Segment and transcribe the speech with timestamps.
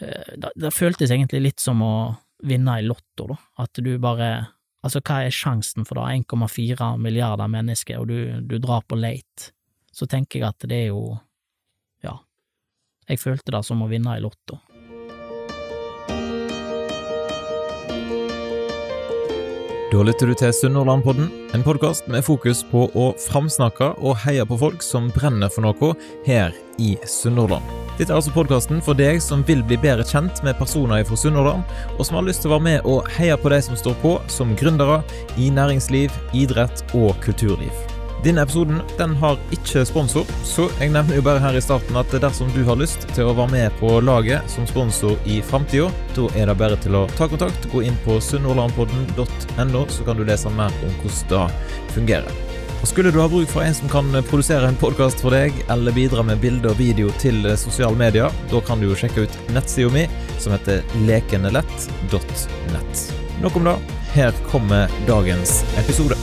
[0.00, 1.94] eh, det, føltes egentlig litt som å
[2.46, 3.38] vinne i Lotto, da.
[3.64, 6.20] At du bare Altså, hva er sjansen for det?
[6.30, 9.50] 1,4 milliarder mennesker, og du, du drar på late.
[9.90, 11.18] Så tenker jeg at det er jo
[12.06, 12.20] Ja.
[13.10, 14.60] Jeg følte det som å vinne i Lotto.
[19.88, 24.60] Da lytter du til Sunnhordlandpodden, en podkast med fokus på å framsnakke og heie på
[24.60, 25.94] folk som brenner for noe
[26.28, 27.87] her i Sunnhordland.
[27.98, 31.66] Dette er altså podkasten for deg som vil bli bedre kjent med personer fra Sunnhordland,
[31.96, 34.12] og som har lyst til å være med og heie på de som står på
[34.30, 35.00] som gründere
[35.34, 37.74] i næringsliv, idrett og kulturliv.
[38.22, 42.14] Denne episoden den har ikke sponsor, så jeg nevner jo bare her i starten at
[42.22, 46.26] dersom du har lyst til å være med på laget som sponsor i framtida, da
[46.38, 47.66] er det bare til å ta kontakt.
[47.74, 52.47] Gå inn på sunnhordlandpodden.no, så kan du lese mer om hvordan det fungerer.
[52.78, 55.94] Og Skulle du ha bruk for en som kan produsere en podkast for deg, eller
[55.96, 59.90] bidra med bilde og video til sosiale medier, da kan du jo sjekke ut nettsida
[59.90, 60.04] mi,
[60.38, 62.94] som heter lekenelett.nett.
[63.42, 63.76] Nok om det.
[64.14, 66.16] Her kommer dagens episode.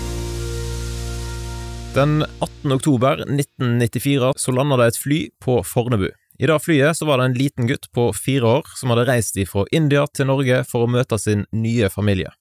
[1.96, 2.72] Den 18.
[2.72, 6.10] oktober 1994 så landa det et fly på Fornebu.
[6.40, 9.40] I det flyet så var det en liten gutt på fire år som hadde reist
[9.48, 12.34] fra India til Norge for å møte sin nye familie.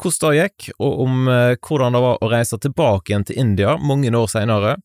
[0.00, 3.76] Hvordan det gikk, og om eh, hvordan det var å reise tilbake igjen til India
[3.78, 4.76] mange år senere,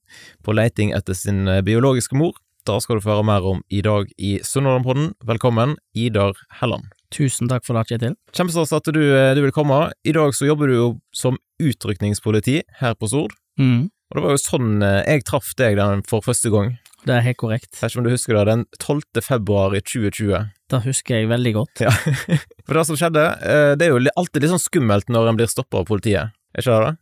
[0.46, 3.82] på leiting etter sin eh, biologiske mor, da skal du få høre mer om i
[3.86, 5.14] dag i Sunnhordlandpodden.
[5.26, 6.92] Velkommen, Idar Helland.
[7.16, 8.14] Tusen takk for det, Kjetil.
[8.36, 9.88] Kjempestas at du, eh, du vil komme.
[10.06, 13.34] I dag så jobber du jo som utrykningspoliti her på Sord.
[13.58, 13.90] Mm.
[14.10, 16.78] Og det var jo sånn jeg traff deg den for første gang.
[17.05, 17.72] Det er helt korrekt.
[17.73, 19.22] Jeg vet ikke om du husker det, den 12.
[19.23, 20.50] februar i 2020.
[20.69, 21.83] Det husker jeg veldig godt.
[21.86, 21.94] Ja.
[22.67, 25.50] For det som skjedde, eh, det er jo alltid litt sånn skummelt når en blir
[25.52, 26.97] stoppa av politiet, er ikke det det?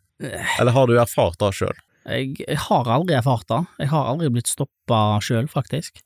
[0.59, 1.81] Eller har du erfart det sjøl?
[2.07, 3.63] Jeg, jeg har aldri erfart det.
[3.83, 5.99] Jeg har aldri blitt stoppa sjøl, faktisk.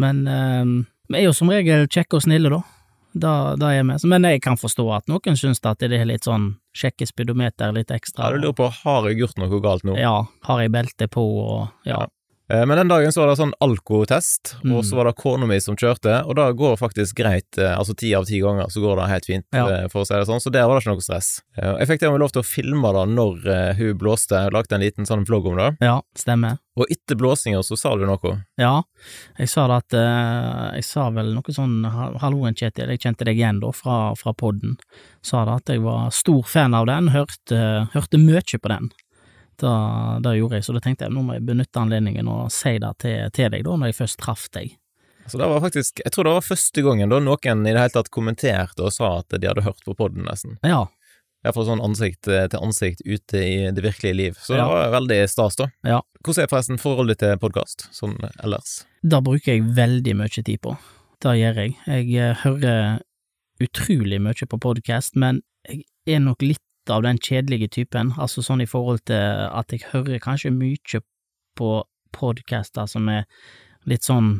[0.00, 0.62] Men eh,
[1.12, 2.62] vi er jo som regel kjekke og snille, da.
[3.12, 3.98] Da, da er vi.
[4.08, 7.92] Men jeg kan forstå at noen syns at det er litt sånn sjekke speedometer litt
[7.92, 8.30] ekstra.
[8.30, 9.98] Ja, du lurer på har jeg gjort noe galt nå?
[10.00, 12.00] Ja, har jeg belte på og ja.
[12.00, 12.08] Ja.
[12.52, 14.74] Eh, Men den dagen så var det sånn alkotest, Mm.
[14.76, 17.56] og så var det kona mi som kjørte, og det går faktisk greit.
[17.58, 19.66] eh, Altså ti av ti ganger så går det helt fint, Ja.
[19.68, 21.40] eh, for å si det sånn, så der var det ikke noe stress.
[21.56, 24.80] Jeg fikk til og med lov til å filme det når hun blåste, lagde en
[24.82, 26.58] liten sånn vlogg om det, Ja, stemmer.
[26.76, 28.44] og etter blåsinga så sa du noe.
[28.58, 28.82] Ja,
[29.38, 33.36] jeg sa det at Jeg sa vel noe sånn "Ha- Halloen, Kjetil, jeg kjente deg
[33.38, 34.76] igjen da fra, fra podden.
[35.22, 38.90] Sa det at jeg var stor fan av den, hørte, hørte mye på den.
[39.62, 42.92] Det gjorde jeg, så da tenkte jeg nå må jeg benytte anledningen og si det
[43.02, 44.74] til, til deg, da, når jeg først traff deg.
[45.30, 47.94] Så det var faktisk, jeg tror det var første gangen da noen i det hele
[47.94, 50.58] tatt kommenterte og sa at de hadde hørt på podden, nesten.
[50.66, 50.88] Ja,
[51.42, 54.36] Iallfall sånn ansikt eh, til ansikt ute i det virkelige liv.
[54.38, 54.68] Så det Ja.
[54.70, 55.66] var veldig stas, da.
[55.82, 55.96] Ja.
[56.22, 58.84] Hvordan er forresten forholdet til podkast, sånn ellers?
[59.02, 60.76] det bruker jeg veldig mye tid på.
[61.22, 61.74] Det gjør jeg.
[61.86, 63.00] Jeg eh, hører
[63.62, 68.64] utrolig mye på podkast, men jeg er nok litt av den kjedelige typen, altså sånn
[68.64, 71.02] i forhold til at jeg hører kanskje mye
[71.58, 71.70] på
[72.12, 73.26] podcaster som er
[73.88, 74.34] litt sånn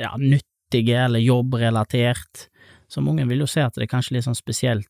[0.00, 2.48] ja, nyttige eller jobbrelatert.
[2.90, 4.88] Så mange vil jo se at det er kanskje litt sånn spesielt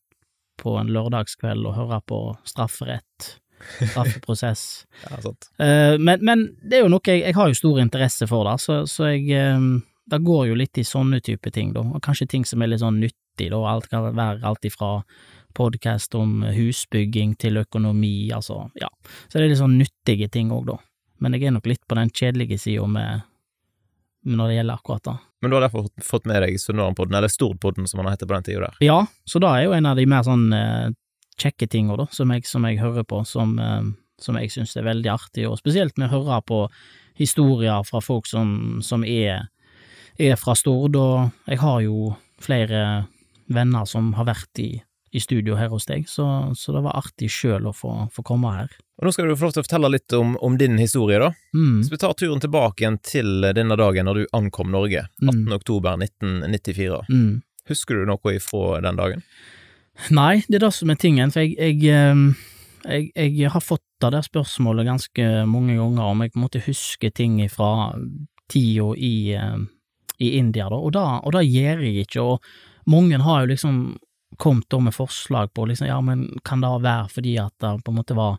[0.60, 3.36] på en lørdagskveld å høre på strafferett,
[3.80, 4.64] straffeprosess.
[5.10, 5.48] Ja, sant.
[5.60, 8.56] Eh, men, men det er jo noe jeg, jeg har jo stor interesse for, da,
[8.60, 9.70] så, så jeg eh,
[10.10, 12.82] Det går jo litt i sånne type ting, da, og kanskje ting som er litt
[12.82, 13.60] sånn nyttig, da.
[13.70, 14.98] Alt kan være alt ifra
[15.54, 18.88] podkast om husbygging til økonomi, altså, ja.
[19.28, 20.78] Så det er litt sånn nyttige ting òg, da.
[21.20, 23.26] Men jeg er nok litt på den kjedelige sida med
[24.30, 25.16] når det gjelder akkurat det.
[25.40, 28.42] Men du har derfor fått- med deg Sunnmørenpodden, eller Stordpodden som han heter på den
[28.42, 28.76] tida der.
[28.84, 30.90] Ja, så det er jo en av de mer sånn eh,
[31.40, 33.82] kjekke tinga, da, som jeg, som jeg hører på, som, eh,
[34.20, 36.68] som jeg syns er veldig artig, og spesielt med å høre på
[37.16, 39.48] historier fra folk som, som er,
[40.18, 43.06] er fra Stord, og jeg har jo flere
[43.48, 44.82] venner som har vært i,
[45.12, 48.52] i studio her hos deg, så, så det var artig sjøl å få, få komme
[48.54, 48.74] her.
[49.00, 51.32] Og nå skal du få lov til å fortelle litt om, om din historie, da.
[51.56, 55.40] Mm, Så vi tar turen tilbake igjen til denne dagen når du ankom Norge, 18.
[55.46, 55.54] Mm.
[55.56, 57.00] oktober 1994.
[57.08, 57.30] mm.
[57.70, 59.20] Husker du noe ifra den dagen?
[60.10, 62.24] Nei, det er det som er tingen, for jeg, jeg, ehm,
[62.86, 67.36] jeg, jeg har fått det der spørsmålet ganske mange ganger, om jeg måte husker ting
[67.52, 67.92] fra
[68.50, 69.68] tida i, ehm,
[70.18, 73.82] i India, da, og det gjør jeg ikke, og mange har jo liksom
[74.38, 77.92] kommet da med forslag på liksom, ja, men kan det være fordi at det på
[77.92, 78.38] en måte var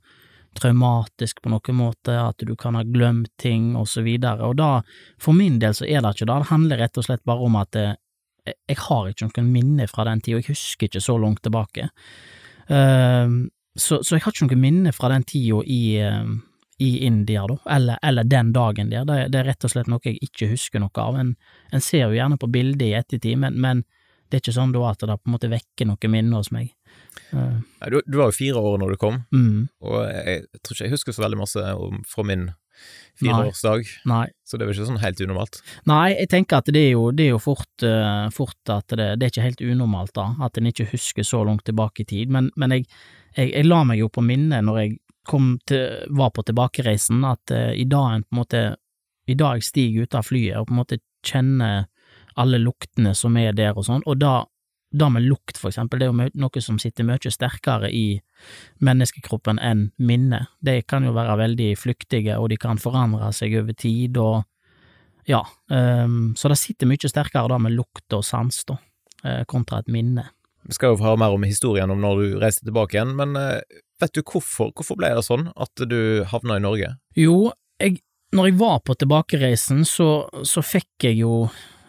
[0.60, 4.82] traumatisk på noen måte, at du kan ha glemt ting, og så videre, og da,
[5.22, 7.56] for min del så er det ikke det, det handler rett og slett bare om
[7.60, 7.96] at eh,
[8.48, 11.90] jeg, jeg har ikke noen minne fra den tida, jeg husker ikke så langt tilbake.
[12.74, 13.44] Ehm,
[13.76, 16.40] så, så jeg har ikke noen minne fra den tida i, ehm,
[16.82, 19.06] i India, da, eller, eller den dagen der.
[19.06, 21.20] Det, det, er rett og slett noe jeg ikke husker noe av.
[21.22, 21.36] En,
[21.72, 23.86] en ser jo gjerne på bildet i ettertid, men, men,
[24.32, 26.72] det er ikke sånn da at det på en måte vekker noe minne hos meg.
[27.36, 27.60] Uh.
[27.92, 29.68] Du, du, var jo fire år når du kom, mm.
[29.84, 32.50] og jeg, jeg, tror ikke jeg husker så veldig masse om, fra min
[33.20, 34.26] fireårsdag, Nei.
[34.48, 35.60] så det er vel ikke sånn helt unormalt?
[35.90, 39.12] Nei, jeg tenker at det er jo, det er jo fort, uh, fort at det,
[39.20, 42.34] det, er ikke helt unormalt, da, at en ikke husker så langt tilbake i tid,
[42.34, 42.88] men, men jeg,
[43.36, 44.98] jeg, jeg, la meg jo på minnet når jeg
[45.70, 45.84] til,
[46.18, 48.64] var på tilbakereisen, at uh, i dag en på en måte
[49.30, 51.86] I dag jeg stiger ut av flyet og på en måte kjenner
[52.42, 54.42] alle luktene som er der og sånn, og da,
[54.92, 58.06] da med lukt, for eksempel, det er jo noe som sitter mye sterkere i
[58.84, 60.46] menneskekroppen enn minne.
[60.60, 64.44] De kan jo være veldig flyktige, og de kan forandre seg over tid, og
[65.30, 68.80] ja, um, så det sitter mye sterkere da med lukt og sans, da,
[69.26, 70.26] uh, kontra et minne.
[70.68, 73.62] Vi skal jo høre mer om historien om når du reiste tilbake igjen, men uh,
[74.02, 76.88] Vet du hvorfor, hvorfor ble det sånn at du havna i Norge?
[77.14, 78.00] Jo, jeg,
[78.34, 80.08] når jeg var på tilbakereisen, så,
[80.48, 81.36] så fikk jeg jo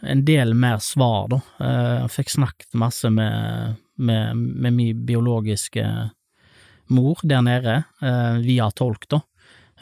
[0.02, 1.40] en del mer svar, da.
[1.60, 5.84] Eh, jeg fikk snakket masse med, med, med min biologiske
[6.92, 9.22] mor der nede, eh, via tolk, da.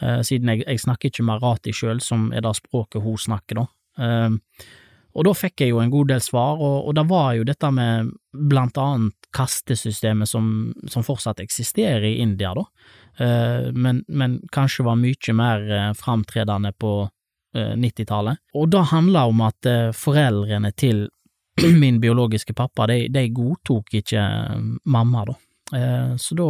[0.01, 3.67] Eh, siden jeg, jeg snakker ikke marati sjøl, som er det språket hun snakker, da.
[5.11, 7.67] Og da fikk jeg jo en god del svar, og, og det var jo dette
[7.75, 10.45] med blant annet kastesystemet som,
[10.87, 12.63] som fortsatt eksisterer i India, da,
[13.75, 15.67] men, men, kanskje var mye mer
[15.99, 16.93] framtredende på
[17.53, 18.39] 90-tallet.
[18.55, 19.67] Og det handla om at
[19.97, 21.05] foreldrene til
[21.83, 24.23] min biologiske pappa, de, de godtok ikke
[24.85, 25.35] mamma, da.
[26.15, 26.47] så da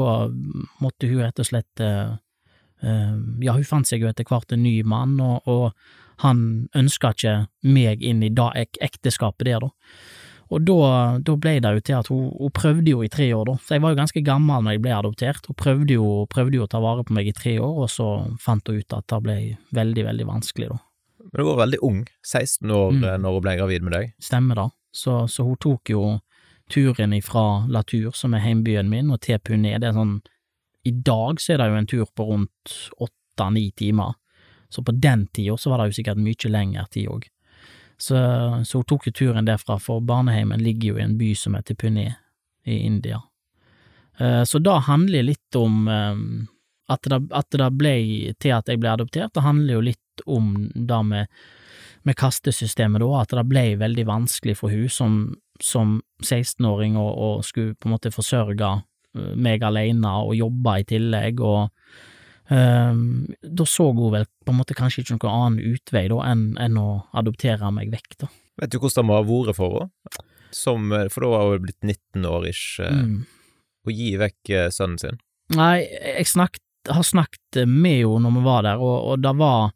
[0.81, 5.19] måtte hun rett og slett Ja, hun fant seg jo etter hvert en ny mann,
[5.21, 5.73] og, og
[6.21, 9.71] han ønska ikke meg inn i da ek ekteskapet der, da.
[10.51, 10.77] Og da,
[11.23, 13.77] da, ble det jo til at hun, hun, prøvde jo i tre år, da, så
[13.77, 15.47] jeg var jo ganske gammel når jeg ble adoptert.
[15.47, 18.07] Hun prøvde jo, prøvde jo å ta vare på meg i tre år, og så
[18.43, 19.37] fant hun ut at det ble
[19.77, 20.81] veldig, veldig vanskelig, da.
[21.31, 23.03] Men du var veldig ung, 16 år, mm.
[23.03, 24.13] Eh, når hun ble gravid med deg?
[24.19, 24.67] Stemmer da.
[24.91, 26.03] så, så hun tok jo
[26.71, 29.75] turen ifra Latur, som er heimbyen min, og til Pune.
[29.79, 30.19] Det er sånn
[30.87, 34.15] I dag så er det jo en tur på rundt åtte-ni timer.
[34.71, 37.27] Så på den tida så var det jo sikkert mye lengre tid òg.
[38.01, 38.17] Så,
[38.65, 41.77] så, hun tok jo turen derfra, for barneheimen ligger jo i en by som heter
[41.77, 42.07] Pune
[42.65, 43.19] i India.
[44.19, 46.47] Uh, så da handler litt om um,
[46.89, 47.93] at, det, at det ble
[48.41, 51.41] til at jeg ble adoptert, det handler jo litt om det med,
[52.07, 55.19] med kastesystemet da, at det ble veldig vanskelig for hun som,
[55.61, 61.45] som 16-åring å skulle på en måte forsørge eh, meg alene og jobbe i tillegg,
[61.45, 61.69] og
[62.51, 66.41] Um, da så hun vel på en måte kanskje ikke noen annen utvei da enn,
[66.59, 68.27] enn å adoptere meg vekk, da.
[68.59, 70.25] Vet du hvordan det må ha vært for henne?
[70.51, 73.13] Som, eh, for da var hun blitt 19 år ish, mm.
[73.87, 75.21] å gi vekk sønnen sin?
[75.55, 79.71] Nei, jeg snakket, har snakket med henne når vi var der, og, og det var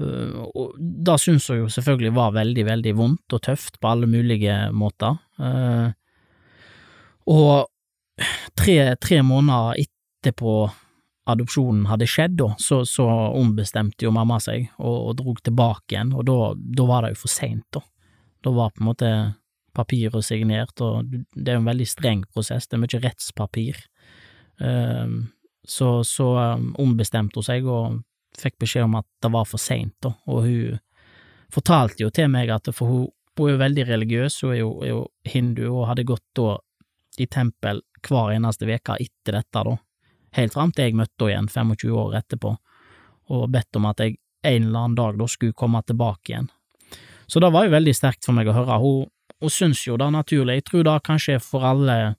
[0.00, 4.56] og Det syns hun jo selvfølgelig var veldig, veldig vondt og tøft på alle mulige
[4.76, 5.18] måter.
[5.40, 5.90] Uh,
[7.30, 7.70] og
[8.58, 10.54] tre, tre måneder etterpå
[11.30, 13.06] adopsjonen hadde skjedd, da, så, så
[13.38, 17.22] ombestemte jo mamma seg og, og drog tilbake igjen, og da, da var det jo
[17.22, 17.84] for seint, da.
[18.40, 19.10] Da var på en måte
[19.76, 23.82] papiret signert, og det er jo en veldig streng prosess, det er mye rettspapir.
[24.60, 25.18] Um,
[25.68, 26.26] så, så
[26.80, 28.00] ombestemte hun seg og
[28.38, 30.78] fikk beskjed om at det var for seint, og hun
[31.50, 33.06] fortalte jo til meg at for hun,
[33.38, 36.58] hun er jo veldig religiøs, hun er jo, er jo hindu og hadde gått da
[37.20, 39.76] i tempel hver eneste uke etter dette, da
[40.36, 42.54] helt fram til jeg møtte henne igjen 25 år etterpå,
[43.34, 46.48] og bedt om at jeg en eller annen dag da skulle komme tilbake igjen.
[47.26, 48.78] Så det var jo veldig sterkt for meg å høre.
[48.82, 50.56] Hun, hun syns jo det er naturlig.
[50.58, 52.16] Jeg tror da kanskje for alle,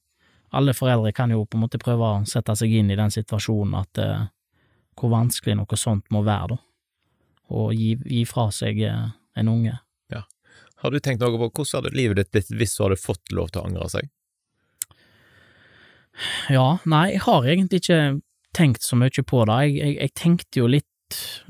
[0.56, 3.76] alle foreldre kan jo på en måte prøve å sette seg inn i den situasjonen
[3.82, 4.30] at eh,
[5.00, 6.62] hvor vanskelig noe sånt må være, da.
[7.52, 9.76] Å gi, gi fra seg eh, en unge.
[10.12, 10.24] Ja.
[10.84, 13.52] Har du tenkt noe på hvordan hadde livet ditt blitt hvis du hadde fått lov
[13.52, 14.12] til å angre seg?
[16.52, 18.00] Ja, nei, jeg har egentlig ikke
[18.56, 19.60] tenkt så mye på det.
[19.66, 20.88] Jeg, jeg, jeg tenkte jo litt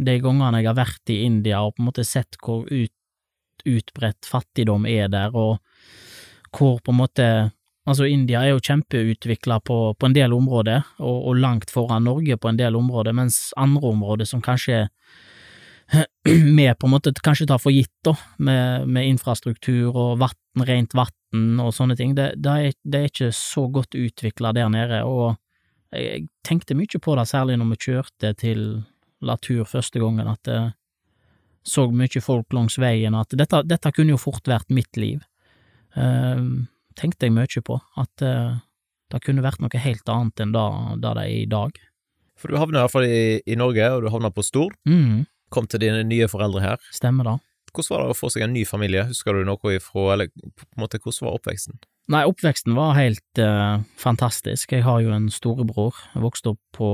[0.01, 2.93] de gangene jeg har vært i India og på en måte sett hvor ut,
[3.62, 5.60] utbredt fattigdom er der, og
[6.55, 7.27] hvor på en måte
[7.89, 12.38] Altså, India er jo kjempeutvikla på, på, en del områder, og, og, langt foran Norge
[12.38, 14.83] på en del områder, mens andre områder som kanskje
[16.23, 20.93] vi på en måte kanskje tar for gitt, da, med, med infrastruktur og vatten, rent
[20.93, 25.01] vann og sånne ting, det, det, er, det er, ikke så godt utvikla der nede,
[25.07, 25.39] og
[25.95, 28.61] jeg tenkte mye på det, særlig når vi kjørte til
[29.25, 30.59] Latur første gangen, at det
[31.67, 35.21] så mye folk langs veien, at dette, dette kunne jo fort vært mitt liv.
[35.93, 36.65] Uh,
[37.00, 38.60] tenkte jeg mye på, at uh,
[39.12, 40.65] det kunne vært noe helt annet enn det,
[41.03, 41.77] det er i dag.
[42.39, 44.74] For du havna i hvert fall i, i Norge, og du havna på Stord.
[44.89, 46.83] Mm, Kom til dine nye foreldre her.
[46.95, 47.38] stemmer det.
[47.71, 49.03] Hvordan var det å få seg en ny familie?
[49.07, 51.77] Husker du noe ifra, eller på en måte, hvordan var oppveksten?
[52.12, 54.74] Nei, oppveksten var helt eh, fantastisk.
[54.74, 55.95] Jeg har jo en storebror.
[56.15, 56.89] Jeg vokste opp på,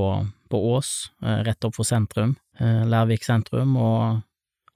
[0.52, 0.92] på Ås,
[1.24, 4.20] eh, rett opp for sentrum, eh, Lærvik sentrum, og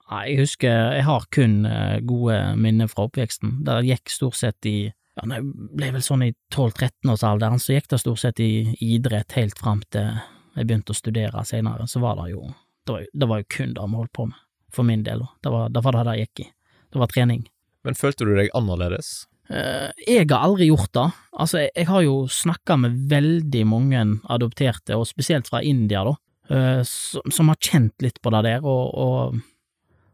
[0.09, 3.61] nei, jeg husker Jeg har kun eh, gode minner fra oppveksten.
[3.63, 4.77] Det gikk stort sett i
[5.13, 8.51] ja, når jeg ble vel sånn i 12-13-årsalderen, så gikk det stort sett i
[8.81, 10.15] idrett helt fram til
[10.53, 11.87] jeg begynte å studere senere.
[11.89, 12.47] Så var det jo
[12.83, 14.39] Det var det var jo kun det vi holdt på med,
[14.73, 15.21] for min del.
[15.41, 16.47] Det var det var det det gikk i.
[16.91, 17.45] Det var trening.
[17.83, 19.27] Men følte du deg annerledes?
[19.49, 21.07] Eh, jeg har aldri gjort det.
[21.31, 26.13] Altså, jeg, jeg har jo snakka med veldig mange adopterte, og spesielt fra India, da,
[26.49, 29.41] eh, som, som har kjent litt på det der, og, og,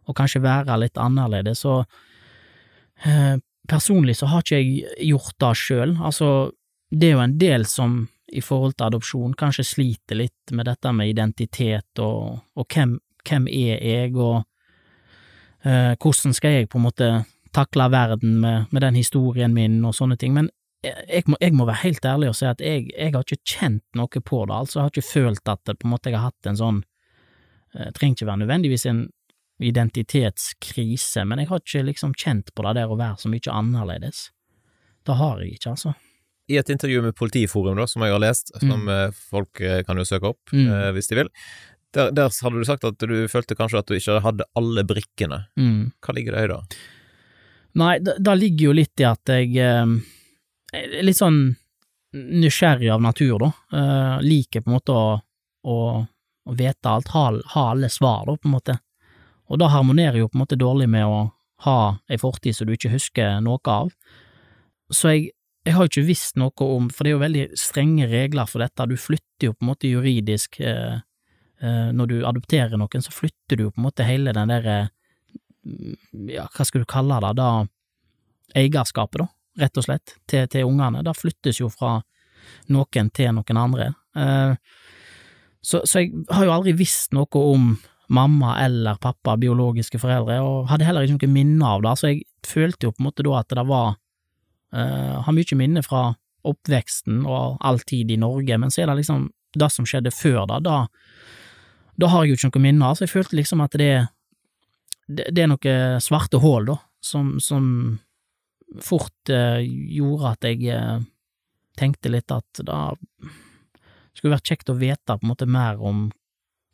[0.09, 1.65] og kanskje være litt annerledes.
[1.69, 1.85] Og
[3.05, 3.37] eh,
[3.69, 5.97] personlig så har ikke jeg gjort det sjøl.
[6.01, 6.29] Altså,
[6.91, 7.99] det er jo en del som
[8.29, 13.47] i forhold til adopsjon kanskje sliter litt med dette med identitet og, og hvem, hvem
[13.49, 14.43] er jeg, og
[15.65, 17.09] eh, hvordan skal jeg på en måte
[17.55, 20.51] takle verden med, med den historien min og sånne ting, men
[20.85, 23.83] jeg, må, jeg må være helt ærlig og si at jeg, jeg har ikke kjent
[23.97, 26.29] noe på det, altså jeg har ikke følt at det, på en måte jeg har
[26.29, 26.85] hatt en sånn
[27.69, 29.01] Det trenger ikke være nødvendigvis en
[29.59, 34.29] identitetskrise, men jeg har ikke liksom kjent på det der å være så mye annerledes.
[35.07, 35.95] Det har jeg ikke, altså.
[36.49, 39.99] I et intervju med Politiforum, da, som jeg har lest, som eh, folk eh, kan
[39.99, 40.65] jo søke opp Mm.
[40.65, 41.29] eh, hvis de vil,
[41.93, 45.43] der, der hadde du sagt at du følte kanskje at du ikke hadde alle brikkene.
[45.57, 45.91] Mm.
[46.05, 46.59] Hva ligger det i da?
[47.79, 51.41] Nei, det, ligger jo litt i at jeg eh, litt sånn
[52.13, 53.51] nysgjerrig av natur, da.
[53.77, 55.09] Eh, liker på en måte å,
[55.69, 55.77] å,
[56.49, 58.77] å vite alt, ha, ha alle svar, da, på en måte.
[59.49, 61.19] Og det harmonerer jo på en måte dårlig med å
[61.65, 61.79] ha
[62.09, 63.91] ei fortid som du ikke husker noe av.
[64.93, 65.31] Så jeg,
[65.67, 68.87] jeg har ikke visst noe om, for det er jo veldig strenge regler for dette,
[68.89, 71.01] du flytter jo på en måte juridisk eh,
[71.61, 74.79] eh, Når du adopterer noen, så flytter du jo på en måte hele den derre
[76.31, 77.49] ja, hva skal du kalle det, da
[78.57, 79.27] eierskapet, da,
[79.65, 81.03] rett og slett, til, til ungene.
[81.05, 81.99] Det flyttes jo fra
[82.73, 83.91] noen til noen andre.
[84.15, 84.53] Eh,
[85.61, 87.73] så, så jeg har jo aldri visst noe om
[88.09, 92.23] mamma eller pappa, biologiske foreldre, og hadde heller ikke noe minne av det, så jeg
[92.47, 93.89] følte jo på en måte da at det var
[94.73, 96.13] uh, Har mye minne fra
[96.49, 99.27] oppveksten og all tid i Norge, men så er det liksom
[99.59, 100.77] det som skjedde før da, da,
[101.99, 103.93] da har jeg jo ikke noe minne av, så jeg følte liksom at det
[105.09, 105.75] det, det er noe
[106.05, 107.65] svarte hull, da, som, som
[108.85, 111.01] fort uh, gjorde at jeg uh,
[111.79, 112.81] tenkte litt at det
[114.13, 116.09] skulle vært kjekt å vite på en måte mer om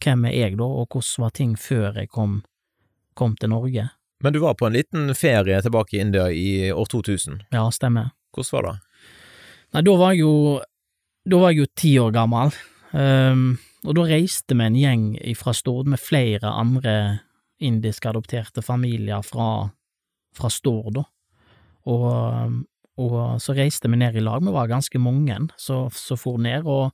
[0.04, 2.42] hvem er jeg, da, og hvordan var ting før jeg kom,
[3.16, 3.88] kom til Norge.
[4.24, 7.44] Men du var på en liten ferie tilbake i India i år 2000.
[7.54, 8.14] Ja, stemmer.
[8.36, 8.76] Hvordan var det?
[9.76, 10.36] Nei, da var jeg jo
[11.26, 12.52] Da var jeg jo ti år gammel,
[12.94, 15.06] um, og da reiste vi en gjeng
[15.40, 16.94] fra Stord med flere andre
[17.58, 19.72] indiske adopterte familier fra,
[20.38, 21.04] fra Stord, da.
[21.90, 22.54] Og,
[23.02, 26.94] og så reiste vi ned i lag, vi var ganske mange som for ned, og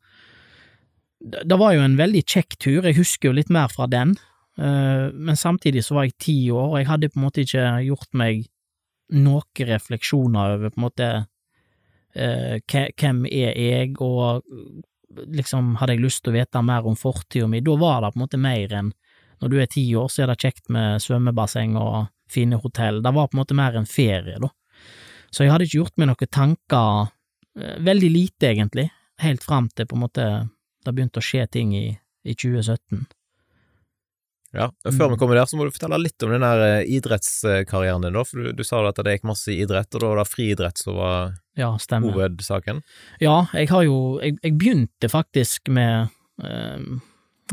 [1.21, 4.15] det, var jo en veldig kjekk tur, jeg husker jo litt mer fra den,
[4.57, 7.67] eh, men samtidig så var jeg ti år, og jeg hadde på en måte ikke
[7.85, 8.47] gjort meg
[9.11, 11.09] noen refleksjoner over på en måte
[12.15, 14.41] eh, hvem er jeg, og
[15.35, 18.19] liksom hadde jeg lyst til å vite mer om fortida mi, da var det på
[18.21, 18.93] en måte mer enn
[19.41, 23.13] når du er ti år, så er det kjekt med svømmebasseng og fine hotell, det
[23.13, 24.49] var på en måte mer enn ferie, da.
[25.31, 27.11] Så jeg hadde ikke gjort meg noen tanker,
[27.59, 28.89] eh, veldig lite egentlig,
[29.21, 30.25] helt fram til på en måte
[30.85, 31.87] det begynte å skje ting i,
[32.25, 33.05] i 2017.
[34.53, 35.11] Ja, Før Mm.
[35.13, 38.23] vi kommer der, så må du fortelle litt om den der eh, idrettskarrieren din, da.
[38.27, 40.77] For du, du sa at det gikk masse i idrett, og da var det friidrett
[40.81, 42.81] som var Ja, hovedsaken.
[43.23, 46.09] Ja, jeg har jo Jeg, jeg begynte faktisk med
[46.43, 46.83] eh,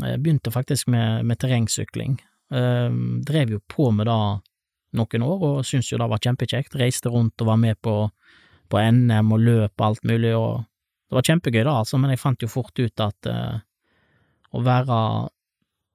[0.03, 2.19] Jeg begynte faktisk med, med terrengsykling.
[2.51, 2.89] Eh,
[3.23, 4.19] drev jo på med det
[4.99, 6.75] noen år, og syntes jo det var kjempekjekt.
[6.75, 8.09] Reiste rundt og var med på,
[8.67, 10.65] på NM og løp og alt mulig, og
[11.09, 13.59] det var kjempegøy da, altså, men jeg fant jo fort ut at uh,
[14.53, 14.97] å være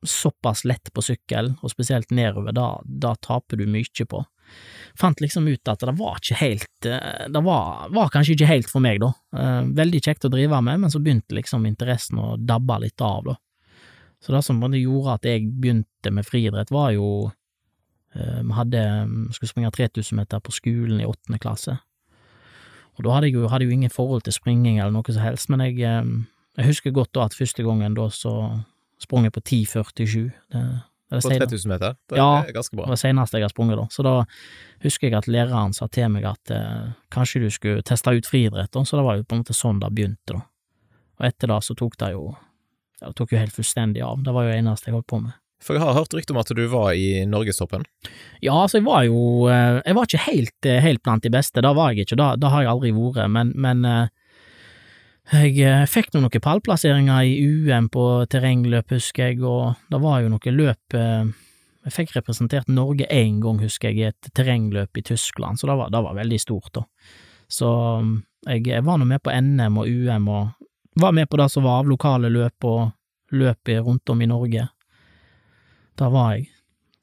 [0.04, 4.20] såpass lett på sykkel, og spesielt nedover, da, da taper du mye på
[4.98, 8.70] fant liksom ut at det var ikke helt eh, Det var, var kanskje ikke helt
[8.70, 9.12] for meg, da.
[9.36, 13.30] Eh, Veldig kjekt å drive med, men så begynte liksom interessen å dabbe litt av,
[13.30, 13.38] da.
[14.22, 17.30] Så det som gjorde at jeg begynte med friidrett, var jo
[18.14, 18.80] Vi hadde
[19.34, 21.72] skulle springe 3000 meter på skolen i åttende klasse.
[22.98, 25.48] Og da hadde jeg jo, hadde jo ingen forhold til springing eller noe som helst,
[25.50, 26.04] men jeg, eh,
[26.58, 28.34] jeg husker godt da at første gangen da så
[29.02, 30.30] sprang jeg på 10,47.
[30.52, 30.60] Det,
[31.10, 31.96] det, På 3000 meter.
[32.08, 32.42] Det Ja.
[32.46, 32.86] er ganske det bra.
[32.88, 33.86] var senest jeg har sprunget, da.
[33.90, 34.24] Så da
[34.82, 38.70] husker jeg at læreren sa til meg at eh, kanskje du skulle teste ut friidrett,
[38.72, 38.80] da.
[38.84, 40.42] Så det var jo på en måte sånn det begynte, da.
[41.20, 42.36] Og etter det så tok det jo
[43.00, 44.22] ja, det tok jo helt fullstendig av.
[44.24, 45.32] Det var jo det eneste jeg holdt på med.
[45.64, 47.86] For jeg har hørt rykte om at du var i norgestoppen.
[48.44, 51.64] Ja, altså, jeg var jo eh, Jeg var ikke helt, eh, helt blant de beste,
[51.64, 54.12] da var jeg ikke, da, det har jeg aldri vært, men, men eh,
[55.32, 60.34] jeg fikk nå noen pallplasseringer i UM på terrengløp, husker jeg, og det var jo
[60.34, 65.56] noen løp Jeg fikk representert Norge én gang, husker jeg, i et terrengløp i Tyskland,
[65.56, 66.84] så det var, det var veldig stort, da.
[67.48, 67.70] Så
[68.04, 68.12] mm,
[68.50, 71.64] jeg, jeg var nå med på NM og UM, og var med på det som
[71.64, 72.92] var av lokale løp og
[73.32, 74.68] løp rundt om i Norge.
[76.00, 76.48] Da var jeg.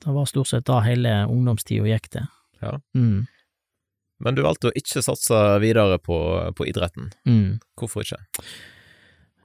[0.02, 2.28] Det var stort sett da hele ungdomstida gikk til.
[2.62, 2.76] Ja.
[2.98, 3.28] Mm,
[4.22, 6.18] Men du valgte å ikke satse videre på,
[6.58, 7.12] på idretten.
[7.26, 7.60] mm.
[7.80, 8.20] Hvorfor ikke?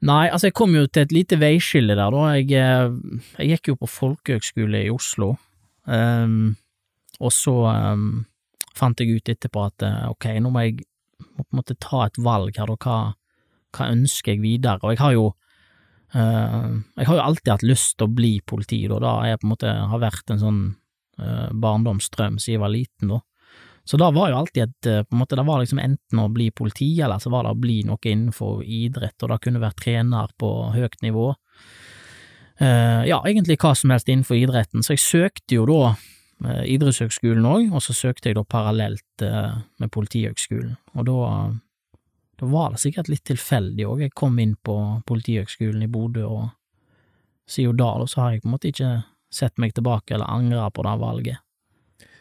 [0.04, 2.24] Nei, altså jeg kom jo til et lite veiskille der, da.
[2.36, 5.30] Jeg, eh, jeg gikk jo på folkehøgskole i Oslo,
[5.88, 6.56] um,
[7.16, 8.26] og så um,
[8.76, 10.84] fant jeg ut etterpå at eh, ok, nå må jeg
[11.32, 12.76] må på en måte ta et valg her, da.
[12.76, 12.98] Hva,
[13.72, 14.82] hva ønsker jeg videre?
[14.84, 15.24] Og jeg har jo
[16.16, 18.99] jeg har jo alltid hatt lyst til å bli politi, da.
[19.02, 20.61] Da jeg på en måte har vært en sånn
[21.20, 23.20] uh, barndomsdrøm siden jeg var liten, da.
[23.87, 26.26] Så da var jo alltid et eh, på en måte, Det var liksom enten å
[26.32, 29.78] bli politi, eller så var det å bli noe innenfor idrett, og det kunne vært
[29.78, 31.28] trener på høyt nivå.
[32.58, 37.46] Eh, ja, egentlig hva som helst innenfor idretten, så jeg søkte jo da eh, idrettshøgskolen
[37.46, 41.30] òg, og så søkte jeg da parallelt eh, med Politihøgskolen, og da
[42.36, 44.76] da var det sikkert litt tilfeldig òg, jeg kom inn på
[45.08, 46.48] Politihøgskolen i Bodø, og
[47.48, 48.92] siden da, så har jeg på en måte ikke
[49.32, 51.42] sett meg tilbake eller angra på det valget.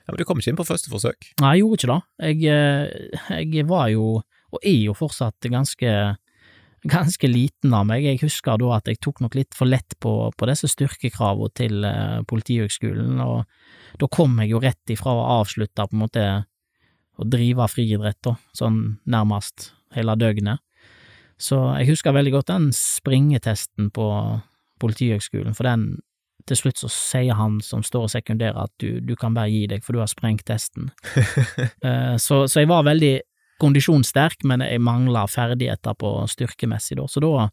[0.05, 1.31] Ja, men Du kom ikke inn på første forsøk.
[1.41, 2.01] Nei, jeg gjorde ikke det.
[2.29, 4.21] Jeg, eh, jeg var jo,
[4.53, 5.93] og er jo fortsatt ganske,
[6.95, 8.05] ganske liten av meg.
[8.05, 11.87] Jeg husker da at jeg tok nok litt for lett på, på disse styrkekravene til
[11.89, 16.27] eh, Politihøgskolen, og da kom jeg jo rett ifra å avslutte på en måte
[17.15, 20.61] å drive friidrett, da, sånn nærmest hele døgnet.
[21.41, 24.07] Så jeg husker veldig godt den springetesten på
[24.79, 25.97] Politihøgskolen, for den
[26.45, 29.63] til slutt så sier han som står og sekunderer at du, du kan bare gi
[29.71, 30.91] deg, for du har sprengt testen.
[31.85, 33.19] Eh, så, så jeg var veldig
[33.61, 37.05] kondisjonssterk, men jeg mangla ferdigheter på styrkemessig, da.
[37.09, 37.47] Så da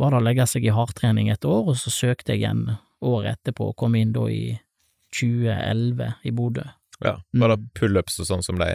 [0.00, 2.66] var det å legge seg i hardtrening et år, og så søkte jeg igjen
[3.04, 4.56] året etterpå, og kom inn da i
[5.16, 6.66] 2011 i Bodø.
[7.04, 8.68] Ja, Var det pullups og sånn som ble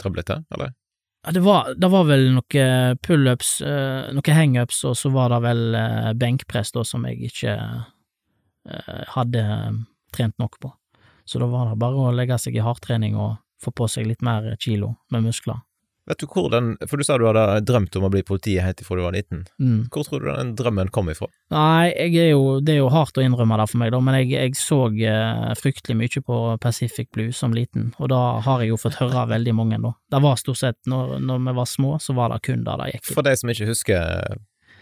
[0.00, 0.74] trøblete, eller?
[1.26, 2.64] Ja, det var, det var vel noe
[3.02, 7.54] pullups, uh, noe hangups, og så var det vel uh, benkpress da som jeg ikke
[7.58, 9.44] uh, hadde
[10.14, 10.70] trent nok på.
[11.28, 14.22] Så da var det bare å legge seg i hardtrening og få på seg litt
[14.24, 15.58] mer kilo med muskler.
[16.08, 18.80] Vet du hvor den For du sa du hadde drømt om å bli politi helt
[18.80, 19.44] ifra du var liten.
[19.60, 19.88] Mm.
[19.92, 21.28] Hvor tror du den drømmen kom ifra?
[21.52, 24.32] Nei, er jo, det er jo hardt å innrømme det for meg, da, men jeg,
[24.34, 28.80] jeg så eh, fryktelig mye på Pacific Blue som liten, og da har jeg jo
[28.80, 29.94] fått høre veldig mange, da.
[30.12, 32.92] Det var stort sett, når, når vi var små, så var det kun der det
[32.94, 33.08] gikk.
[33.08, 34.38] For de som ikke husker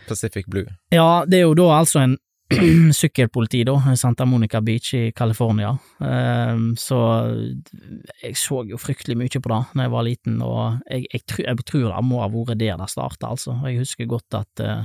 [0.09, 0.67] Pacific Blue.
[0.95, 2.19] Ja, det er jo da altså en
[3.01, 5.73] sykkelpoliti, da, i Santa Monica Beach i California.
[6.01, 6.99] Ehm, så
[8.23, 11.65] jeg så jo fryktelig mye på det da jeg var liten, og jeg, jeg, jeg
[11.67, 13.57] tror det må ha vært der det starta, altså.
[13.67, 14.85] Jeg husker godt at uh,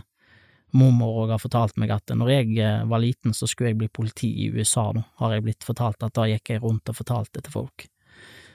[0.73, 3.89] mormor òg har fortalt meg at når jeg eh, var liten, så skulle jeg bli
[3.91, 7.43] politi i USA, da, har jeg blitt fortalt at da gikk jeg rundt og fortalte
[7.43, 7.85] til folk.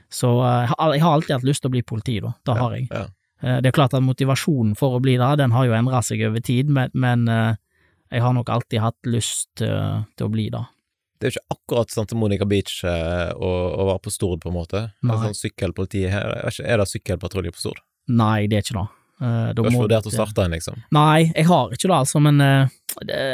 [0.09, 2.33] Så eh, jeg har- alltid hatt lyst til å bli politi, da.
[2.43, 2.89] Det har jeg.
[3.37, 6.41] Det er klart at motivasjonen for å bli det, den har jo endra seg over
[6.41, 7.29] tid, men, men
[8.11, 10.63] jeg har nok alltid hatt lyst til, til å bli det.
[11.17, 14.51] Det er jo ikke akkurat Santa Monica Beach eh, å, å være på Stord, på
[14.53, 14.83] en måte.
[15.07, 15.17] Nei.
[15.23, 17.81] Sånn sykkelpolitiet her, er det sykkelpatrulje på Stord?
[18.13, 18.87] Nei, det er ikke det.
[19.17, 20.83] Uh, da Du har ikke vurdert å starte en, liksom?
[20.93, 22.75] Nei, jeg har ikke det, altså, men uh,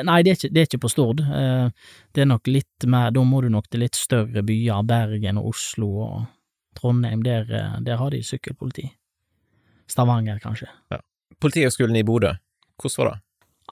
[0.07, 1.25] Nei, det er ikke, det er ikke på Stord.
[1.27, 5.43] Uh, det er nok litt mer Da må du nok til litt større byer, Bergen
[5.43, 6.17] og Oslo og
[6.79, 7.27] Trondheim.
[7.27, 7.51] Der,
[7.83, 8.87] der har de sykkelpoliti.
[9.91, 10.71] Stavanger, kanskje.
[11.43, 12.31] Politihøgskolen i Bodø,
[12.79, 13.19] hvordan var det?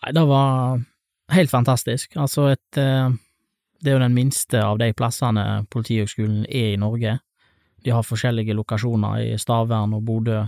[0.01, 0.83] Nei, det var
[1.35, 2.17] helt fantastisk.
[2.17, 3.11] Altså et eh,
[3.81, 7.19] Det er jo den minste av de plassene Politihøgskolen er i Norge.
[7.85, 10.43] De har forskjellige lokasjoner i Stavern og Bodø.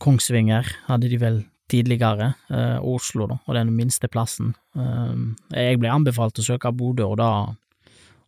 [0.00, 1.42] Kongsvinger hadde de vel
[1.72, 4.54] tidligere, eh, Oslo, da, og den minste plassen.
[4.76, 5.12] Eh,
[5.52, 7.30] jeg ble anbefalt å søke Bodø, og da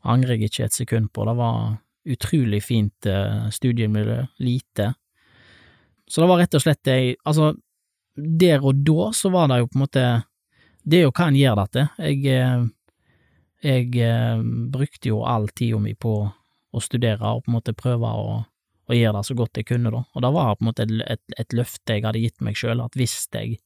[0.04, 1.24] angrer jeg ikke et sekund på.
[1.24, 4.92] Det var utrolig fint eh, studiemiljø, lite.
[6.08, 7.54] Så det var rett og slett det Altså,
[8.14, 10.04] der og da så var det jo på en måte
[10.84, 11.84] Det er jo hva en gjør dette.
[12.04, 12.64] Jeg, eh,
[13.64, 14.42] jeg eh,
[14.72, 16.16] brukte jo all tida mi på
[16.74, 19.92] å studere og på en måte prøve å, å gjøre det så godt jeg kunne,
[19.94, 20.02] da.
[20.12, 22.82] Og det var på en måte et, et, et løfte jeg hadde gitt meg sjøl,
[22.84, 23.56] at hvis jeg,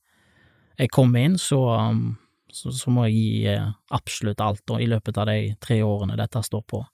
[0.79, 2.05] jeg kom inn, så, um,
[2.53, 6.19] så, så må jeg gi eh, absolutt alt da, i løpet av de tre årene
[6.21, 6.85] dette står på.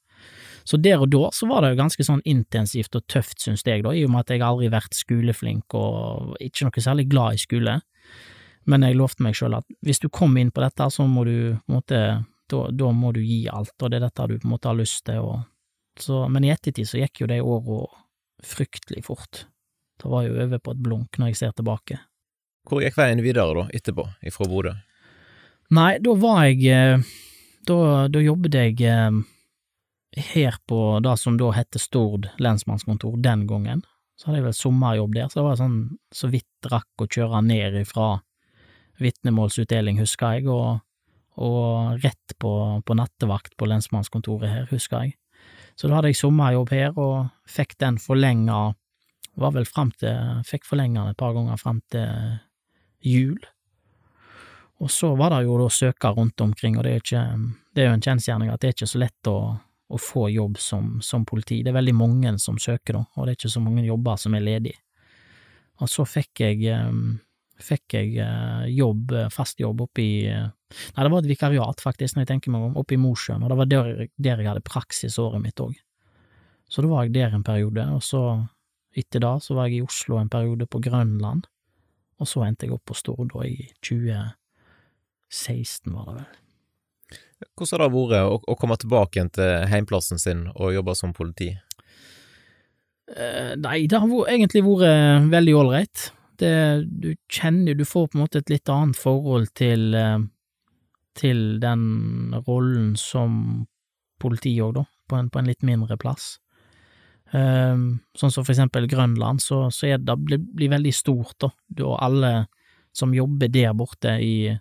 [0.64, 3.84] Så der og da så var det jo ganske sånn intensivt og tøft, synes jeg,
[3.84, 7.42] da, i og med at jeg aldri vært skoleflink og ikke noe særlig glad i
[7.42, 7.74] skole.
[8.70, 11.35] Men jeg lovte meg sjøl at hvis du kom inn på dette, så må du
[11.57, 12.00] på en måte
[12.50, 14.79] da, da må du gi alt, og det er dette du på en måte har
[14.79, 17.85] lyst til, og så, men i ettertid så gikk jo de åra
[18.44, 19.44] fryktelig fort.
[20.00, 22.00] Det var jo over på et blunk når jeg ser tilbake.
[22.68, 24.74] Hvor gikk veien videre, da, etterpå, ifra Bodø?
[25.74, 27.12] Nei, da var jeg eh,
[27.64, 27.77] Da,
[28.12, 29.22] da jobbet jeg eh,
[30.35, 33.81] her på det som da hette Stord lensmannskontor den gangen.
[34.20, 35.79] Så hadde jeg vel sommerjobb der, så det var sånn
[36.12, 38.18] så vidt rakk å kjøre ned ifra
[39.02, 40.80] vitnemålsutdeling, husker jeg, og,
[41.40, 42.54] og rett på,
[42.87, 45.16] på nattevakt på lensmannskontoret her, husker jeg.
[45.74, 48.74] Så da hadde jeg sommerjobb her, og fikk den forlenga,
[49.35, 52.38] var vel fram til, fikk forlenga den et par ganger fram til
[53.04, 53.40] jul.
[54.83, 57.24] Og så var det jo da søker rundt omkring, og det er, ikke,
[57.74, 59.38] det er jo en kjensgjerning at det er ikke så lett å,
[59.94, 61.62] å få jobb som, som, politi.
[61.62, 64.35] Det er veldig mange som søker, da, og det er ikke så mange jobber som
[64.35, 64.80] er ledige.
[65.83, 67.16] Og så fikk jeg um,
[67.62, 71.78] fikk jeg eh, jobb, eh, fast jobb oppe i eh, Nei, det var et vikariat,
[71.78, 73.84] faktisk, når jeg tenker meg om, oppe i Mosjøen, og det var der,
[74.18, 75.76] der jeg hadde praksisåret mitt òg.
[76.66, 78.42] Så da var jeg der en periode, og så,
[78.98, 81.46] etter da, så var jeg i Oslo en periode på Grønland,
[82.18, 86.26] og så endte jeg opp på Stord da i 2016, var det vel.
[87.54, 91.14] Hvordan har det vært å, å komme tilbake igjen til heimplassen sin og jobbe som
[91.14, 91.52] politi?
[93.14, 96.10] Eh, nei, det har egentlig vært veldig ålreit
[96.40, 100.25] det, du kjenner Du får på en måte et litt annet forhold til, eh,
[101.18, 103.66] til den rollen som
[104.20, 106.38] politi òg, da, på en, på en, litt mindre plass.
[107.35, 111.51] Um, sånn som for eksempel Grønland, så, så er det, det blir veldig stort, da,
[111.83, 112.33] og alle
[112.94, 114.53] som jobber der borte i,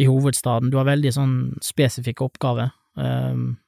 [0.00, 2.72] i hovedstaden, du har veldig sånn spesifikke oppgaver.
[2.96, 3.58] Um,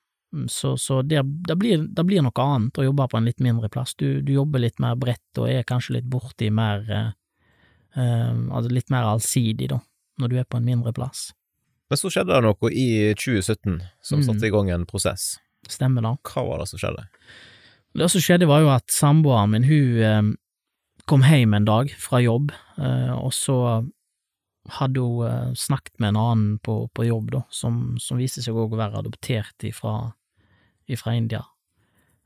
[0.48, 3.70] så, så det, det, blir, det, blir, noe annet å jobbe på en litt mindre
[3.72, 3.94] plass.
[3.98, 7.10] Du, du jobber litt mer bredt og er kanskje litt borti mer eh,
[8.00, 9.80] eh, Altså litt mer allsidig, da,
[10.20, 11.28] når du er på en mindre plass.
[11.90, 14.26] Men så skjedde det noe i 2017 som mm.
[14.28, 15.34] satte i gang en prosess.
[15.70, 16.14] Stemmer da.
[16.26, 17.06] Hva var det som skjedde?
[17.94, 20.32] Det som skjedde, var jo at samboeren min, hun eh,
[21.10, 23.58] kom hjem en dag fra jobb, eh, og så
[24.78, 28.64] hadde hun snakket med en annen på, på jobb, da, som, som viste seg å
[28.72, 30.14] være adoptert ifra
[31.00, 31.42] fra India.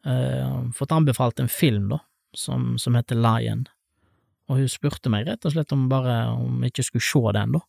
[0.06, 2.00] Uh, fått anbefalt en film, da,
[2.36, 3.66] som, som heter Lion,
[4.48, 7.56] og hun spurte meg rett og slett om bare om jeg ikke skulle se den,
[7.58, 7.62] da.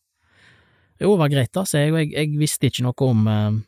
[1.00, 3.60] Jo, det var greit, da, så jeg, jeg, jeg visste ikke noe om uh,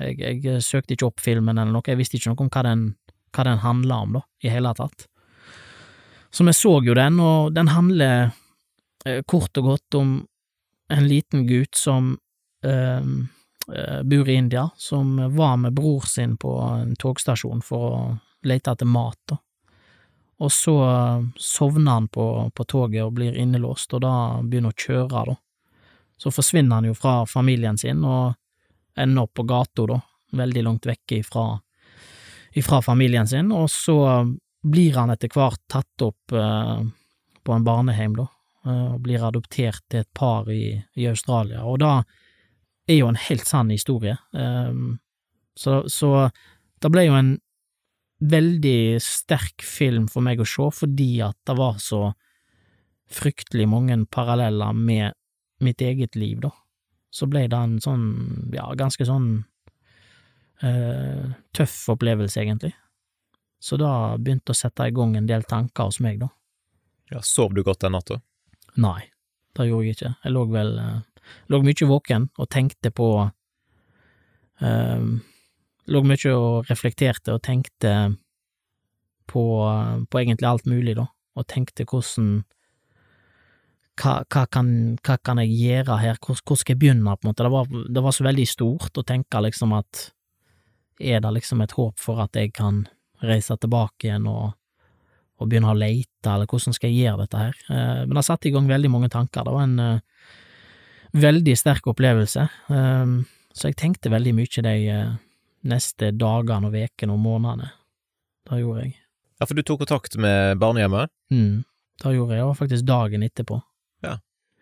[0.00, 2.86] jeg, jeg, søkte ikke opp filmen eller noe, jeg visste ikke noe om hva den,
[3.34, 5.08] hva den handla om, da, i hele tatt.
[6.34, 8.30] Så vi så jo den, og den handler
[9.06, 10.14] uh, kort og godt om
[10.92, 12.14] en liten gutt som
[12.64, 13.02] Eh,
[14.04, 18.00] bor i India, som var med bror sin på en togstasjon for å
[18.44, 19.38] lete etter mat, da.
[20.42, 24.78] Og så eh, sovner han på, på, toget og blir innelåst, og da begynner han
[24.78, 25.36] å kjøre, da.
[26.18, 28.34] Så forsvinner han jo fra familien sin og
[28.98, 30.00] ender opp på gata, da,
[30.34, 31.46] veldig langt vekke ifra,
[32.54, 33.98] ifra familien sin, og så
[34.64, 36.84] blir han etter hvert tatt opp eh,
[37.44, 38.28] på en barnehjem, da,
[38.66, 41.96] eh, og blir adoptert til et par i, i Australia, og da
[42.88, 44.16] er jo en helt sann historie.
[44.32, 44.98] Um,
[45.56, 46.28] så, så
[46.82, 47.34] det ble jo en
[48.24, 52.12] veldig sterk film for meg å se, fordi at det var så
[53.14, 55.16] fryktelig mange paralleller med
[55.64, 56.50] mitt eget liv, da.
[57.14, 58.06] Så ble det en sånn,
[58.54, 59.28] ja, ganske sånn
[60.64, 62.72] uh, tøff opplevelse, egentlig.
[63.62, 66.32] Så da begynte å sette i gang en del tanker hos meg, da.
[67.12, 68.18] Ja, Sov du godt den natta?
[68.80, 69.10] Nei,
[69.54, 70.14] det gjorde jeg ikke.
[70.24, 70.98] Jeg lå vel uh,
[71.52, 73.08] lå mye våken og tenkte på
[74.60, 75.14] um,
[75.84, 77.90] Lå mye og reflekterte og tenkte
[79.28, 79.42] på,
[80.08, 81.04] på, egentlig alt mulig, da,
[81.36, 82.30] og tenkte hvordan
[84.00, 84.70] hva, hva, kan,
[85.04, 87.68] hva kan, jeg gjøre her, hvor, hvor, skal jeg begynne, på en måte, det var,
[87.68, 90.06] det var så veldig stort å tenke liksom at
[91.04, 92.84] er det liksom et håp for at jeg kan
[93.24, 94.54] reise tilbake igjen og,
[95.40, 97.62] og begynne å leite, eller hvordan skal jeg gjøre dette her?
[97.68, 99.46] Eh, men det satte i gang veldig mange tanker.
[99.46, 100.32] Det var en eh,
[101.14, 103.22] veldig sterk opplevelse, um,
[103.54, 105.14] så jeg tenkte veldig mye de uh,
[105.70, 107.70] neste dagene og ukene og månedene.
[108.44, 108.96] Det gjorde jeg.
[109.38, 111.12] Ja, for du tok kontakt med barnehjemmet?
[111.32, 111.62] Mm,
[112.02, 112.46] det gjorde jeg.
[112.48, 113.60] Var faktisk dagen etterpå.
[114.04, 114.18] Ja.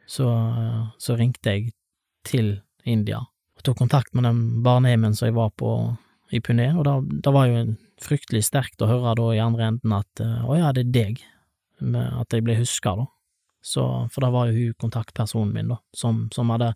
[0.06, 1.72] Så, uh, så ringte jeg
[2.28, 5.72] til India og tok kontakt med den barnehjemmen som jeg var på
[6.32, 7.64] i Pune, og da var jo
[8.00, 11.24] fryktelig sterkt å høre da i andre enden at uh, å ja, det er deg,
[11.82, 13.08] at jeg ble huska, da.
[13.62, 16.72] Så, for da var jo hun kontaktpersonen min, da, som, som hadde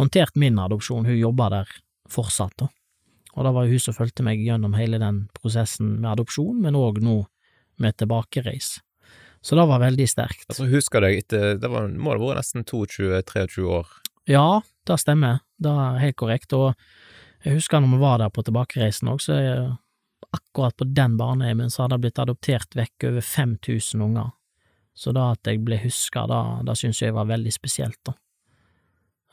[0.00, 1.76] håndtert min adopsjon, hun jobba der
[2.10, 2.70] fortsatt, da.
[3.34, 6.78] Og da var jo hun som fulgte meg gjennom hele den prosessen med adopsjon, men
[6.78, 7.18] òg nå
[7.82, 8.76] med tilbakereis.
[9.44, 10.46] Så det var veldig sterkt.
[10.48, 13.90] Altså, husker deg etter Det var, må ha vært nesten 22-23 år.
[14.30, 15.42] Ja, det stemmer.
[15.60, 16.54] Det er helt korrekt.
[16.56, 16.72] Og
[17.44, 19.66] jeg husker når vi var der på tilbakereisen òg, så jeg,
[20.32, 24.32] akkurat på den barnehjemmen så hadde det blitt adoptert vekk over 5000 unger.
[24.94, 28.14] Så da at jeg ble huska, da, da syns jeg var veldig spesielt, da.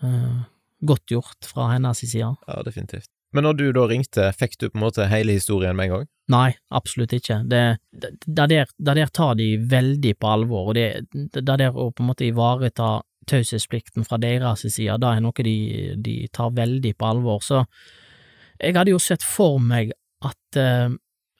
[0.02, 0.42] Uh,
[0.82, 2.32] godt gjort fra hennes side.
[2.48, 3.12] Ja, definitivt.
[3.32, 6.08] Men når du da ringte, fikk du på en måte hele historien med en gang?
[6.32, 7.38] Nei, absolutt ikke.
[7.48, 7.62] Det,
[7.94, 11.06] det, det, der, det der tar de veldig på alvor, og det,
[11.38, 12.98] der å på en måte ivareta
[13.30, 15.56] taushetsplikten fra deres side, det er noe de,
[16.02, 17.46] de tar veldig på alvor.
[17.46, 17.62] Så
[18.60, 19.94] jeg hadde jo sett for meg
[20.26, 20.90] at eh,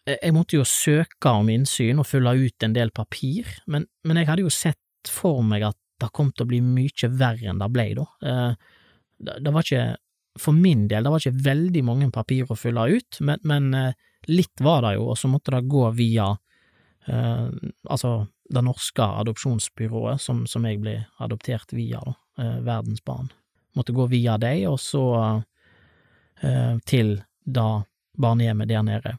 [0.10, 4.30] jeg måtte jo søke om innsyn og fylle ut en del papir, men, men jeg
[4.32, 7.70] hadde jo sett for meg at det kom til å bli mye verre enn det
[7.74, 8.06] ble, da.
[8.26, 8.54] Eh,
[9.22, 9.86] det, det var ikke
[10.42, 13.98] for min del, det var ikke veldig mange papir å fylle ut, men, men eh,
[14.32, 16.32] litt var det jo, og så måtte det gå via
[17.06, 17.48] eh,
[17.84, 18.16] altså
[18.52, 22.18] det norske adopsjonsbyrået som, som jeg ble adoptert via, da,
[22.66, 23.30] Verdens Barn.
[23.78, 25.04] Måtte gå via dem, og så
[26.90, 27.14] til
[27.46, 27.84] da
[28.20, 29.14] barnehjemmet der nede.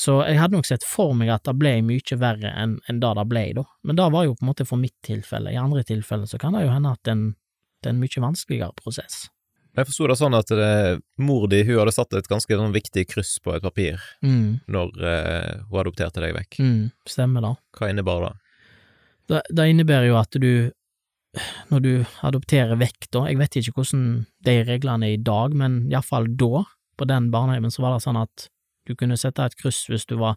[0.00, 3.10] Så jeg hadde nok sett for meg at det ble mye verre enn en det
[3.18, 5.52] det ble, da, men det var jo på en måte for mitt tilfelle.
[5.52, 9.26] I andre tilfeller så kan det jo hende at det er en mye vanskeligere prosess.
[9.76, 10.70] Jeg forsto det sånn at det,
[11.22, 15.04] mor di hun hadde satt et ganske sånn viktig kryss på et papir Mm, når
[15.06, 16.58] eh, hun adopterte deg vekk.
[16.58, 17.52] mm, stemmer det.
[17.78, 18.32] Hva innebar det?
[19.30, 20.72] Det, det innebærer jo at du,
[21.70, 21.92] når du
[22.26, 24.08] adopterer vekk, da, jeg vet ikke hvordan
[24.48, 26.64] de reglene er i dag, men iallfall da,
[26.98, 28.48] på den barnehjemmen, så var det sånn at
[28.90, 30.36] du kunne sette et kryss hvis du var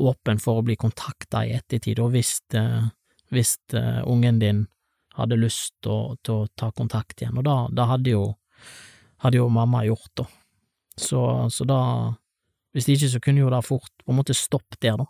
[0.00, 2.88] åpen for å bli kontakta i ettertid, og hvis, eh,
[3.32, 4.66] hvis eh, ungen din
[5.18, 8.30] hadde lyst til å, ta kontakt igjen, og da, da hadde jo
[9.22, 10.26] hadde jo mamma gjort, det.
[10.96, 11.80] Så, så da
[12.72, 15.04] Hvis ikke, så kunne jo det fort på en måte stoppet der, da.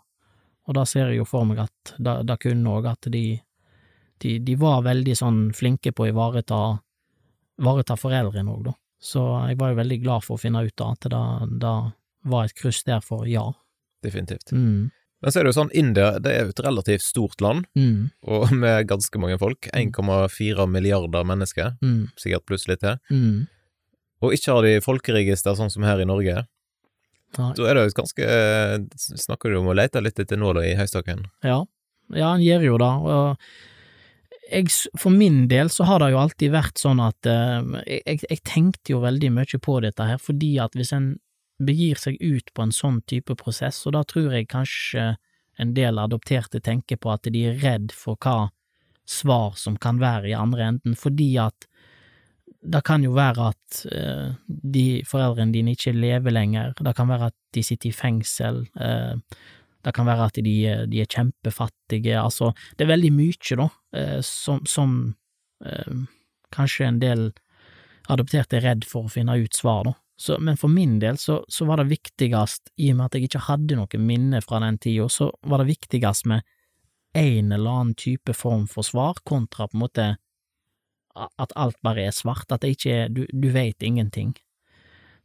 [0.67, 1.93] Og da ser jeg jo for meg at
[2.27, 3.37] det kunne òg at de,
[4.19, 6.57] de, de var veldig sånn flinke på å ivareta,
[7.63, 8.73] ivareta foreldrene òg, da.
[8.99, 11.23] Så jeg var jo veldig glad for å finne ut da at det,
[11.63, 11.73] det
[12.23, 13.45] var et kryss der for ja.
[14.03, 14.51] Definitivt.
[14.51, 14.91] Mm,
[15.23, 18.09] Men så er det jo sånn, India det er jo et relativt stort land, mm,
[18.27, 19.69] og med ganske mange folk.
[19.73, 22.99] 1,4 milliarder mennesker, mm, sikkert pluss litt til.
[23.11, 23.49] mm.
[24.23, 26.45] Og ikke har de folkeregister sånn som her i Norge.
[27.35, 27.47] Nei.
[27.57, 30.75] Da er det jo ganske eh, Snakker du om å lete litt etter nåla i
[30.79, 31.25] høystakken?
[31.43, 31.57] Ja,
[32.13, 32.91] ja, han gjør jo det.
[34.53, 37.67] Jeg, for min del så har det jo alltid vært sånn at eh,
[38.05, 41.09] jeg, jeg tenkte jo veldig mye på dette her, fordi at hvis en
[41.65, 45.13] begir seg ut på en sånn type prosess, og da tror jeg kanskje
[45.61, 48.49] en del adopterte tenker på at de er redd for hva
[49.09, 51.67] svar som kan være i andre enden, fordi at
[52.63, 57.27] det kan jo være at eh, de foreldrene dine ikke lever lenger, det kan være
[57.31, 59.19] at de sitter i fengsel, eh,
[59.83, 60.55] det kan være at de,
[60.87, 63.67] de er kjempefattige, altså, det er veldig mye, da,
[63.99, 64.95] eh, som, som
[66.51, 67.29] kanskje en del
[68.11, 69.93] adopterte er redd for å finne ut svar, da.
[70.23, 73.27] Så, men for min del så, så var det viktigst, i og med at jeg
[73.27, 76.45] ikke hadde noe minne fra den tida, så var det viktigst med
[77.19, 80.05] en eller annen type form for svar, kontra på en måte
[81.13, 84.31] at alt bare er svart, at det ikke er, du, du vet ingenting,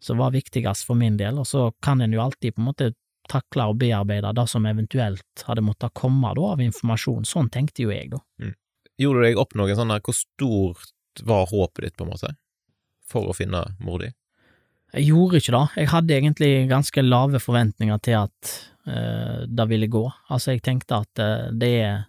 [0.02, 2.90] som var viktigst for min del, og så kan en jo alltid på en måte
[3.30, 7.94] takle og bearbeide det som eventuelt hadde måttet komme da av informasjon, sånn tenkte jo
[7.94, 8.24] jeg da.
[8.98, 12.34] Gjorde du deg opp noen sånn her Hvor stort var håpet ditt, på en måte,
[13.06, 14.11] for å finne mor di?
[14.94, 18.53] Jeg gjorde ikke det, jeg hadde egentlig ganske lave forventninger til at
[18.88, 22.07] uh, det ville gå, altså jeg tenkte at uh, det er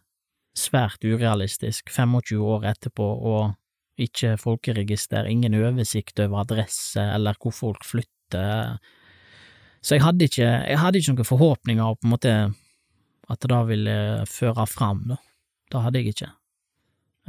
[0.56, 3.52] svært urealistisk 25 år etterpå og
[4.00, 8.80] ikke folkeregister, ingen oversikt over adresse eller hvor folk flytter,
[9.82, 12.34] så jeg hadde ikke, jeg hadde ikke noen forhåpninger på en måte
[13.30, 13.96] at det da ville
[14.30, 15.20] føre fram, da.
[15.70, 16.30] Det hadde jeg ikke.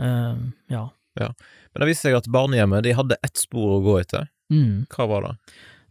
[0.01, 0.85] Eh, ja.
[1.21, 4.31] Men det viste seg at barnehjemmet de hadde ett spor å gå etter.
[4.51, 4.87] Mm.
[4.91, 5.35] Hva var det?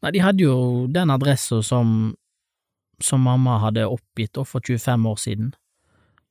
[0.03, 0.57] Nei, de hadde jo
[0.91, 2.13] den adressa som,
[3.03, 5.49] som mamma hadde oppgitt da, for 25 år siden,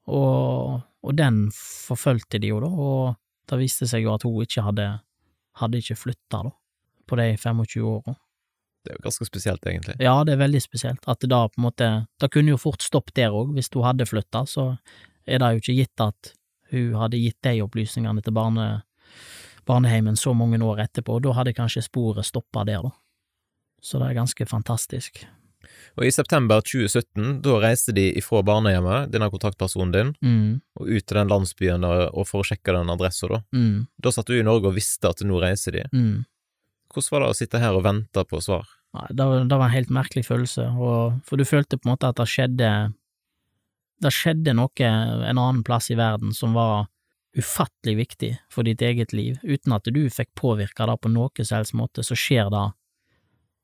[0.08, 4.64] og, og den forfulgte de jo da, og det viste seg jo at hun ikke
[4.64, 4.88] hadde,
[5.60, 6.54] hadde ikke flytta da,
[7.08, 8.16] på de 25 åra.
[8.84, 9.98] Det er jo ganske spesielt, egentlig.
[10.00, 11.88] Ja, det er veldig spesielt, at det da på en måte,
[12.22, 14.70] det kunne jo fort stoppet der òg, hvis hun hadde flytta, så
[15.28, 16.32] er det jo ikke gitt at
[16.72, 18.68] hun hadde gitt de opplysningene til barne,
[19.68, 22.94] barneheimen så mange år etterpå, og da hadde kanskje sporet stoppa der, da.
[23.84, 25.20] Så det er ganske fantastisk.
[25.98, 31.04] Og i september 2017, da reiste de ifra barnehjemmet, denne kontaktpersonen din, Mm, og ut
[31.06, 33.42] til den landsbyen der, og for å sjekke den adressa, da.
[33.52, 35.84] mm, Da satt du i Norge og visste at nå reiser de.
[35.92, 36.24] mm.
[36.94, 38.64] Hvordan var det å sitte her og vente på svar?
[38.96, 41.92] Nei, det, var, det var en helt merkelig følelse, og, for du følte på en
[41.92, 42.70] måte at det skjedde
[44.00, 46.86] det skjedde noe en annen plass i verden som var
[47.36, 51.58] ufattelig viktig for ditt eget liv, uten at du fikk påvirka det på noe som
[51.58, 52.64] helst måte, så skjer det,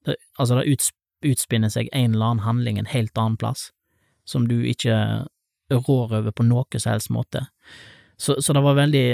[0.07, 0.77] det Altså, det
[1.25, 3.71] utspinner seg en eller annen handling en helt annen plass,
[4.29, 5.25] som du ikke
[5.73, 7.47] rår over på noe som helst måte.
[8.17, 9.07] Så, så det var veldig,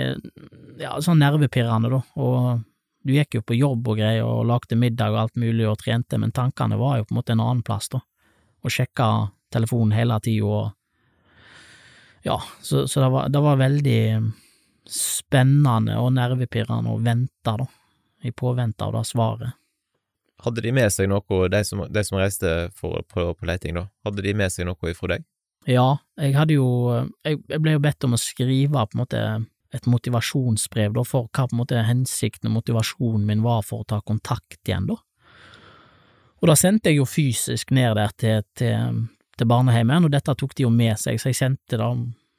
[0.80, 2.66] ja, sånn nervepirrende, da, og
[3.06, 6.18] du gikk jo på jobb og greier og lagde middag og alt mulig og trente,
[6.20, 8.02] men tankene var jo på en måte en annen plass, da,
[8.60, 10.74] og sjekka telefonen hele tida og
[12.26, 14.00] ja, så, så det, var, det var veldig
[14.90, 17.66] spennende og nervepirrende å vente, da,
[18.26, 19.56] i påvente av det svaret.
[20.40, 23.86] Hadde de med seg noe, de som, de som reiste for, på, på leiting, da,
[24.06, 25.26] hadde de med seg noe ifra deg?
[25.68, 26.68] Ja, jeg hadde jo
[27.20, 29.24] Jeg, jeg ble jo bedt om å skrive på en måte
[29.70, 33.88] et motivasjonsbrev da, for hva på en måte hensikten og motivasjonen min var for å
[33.92, 34.96] ta kontakt igjen, da.
[36.40, 39.04] Og da sendte jeg jo fysisk ned der til, til,
[39.40, 41.90] til barneheimen, og dette tok de jo med seg, så jeg sendte da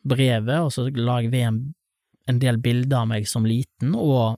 [0.08, 1.62] brevet, og så la jeg ved en,
[2.30, 4.38] en del bilder av meg som liten, og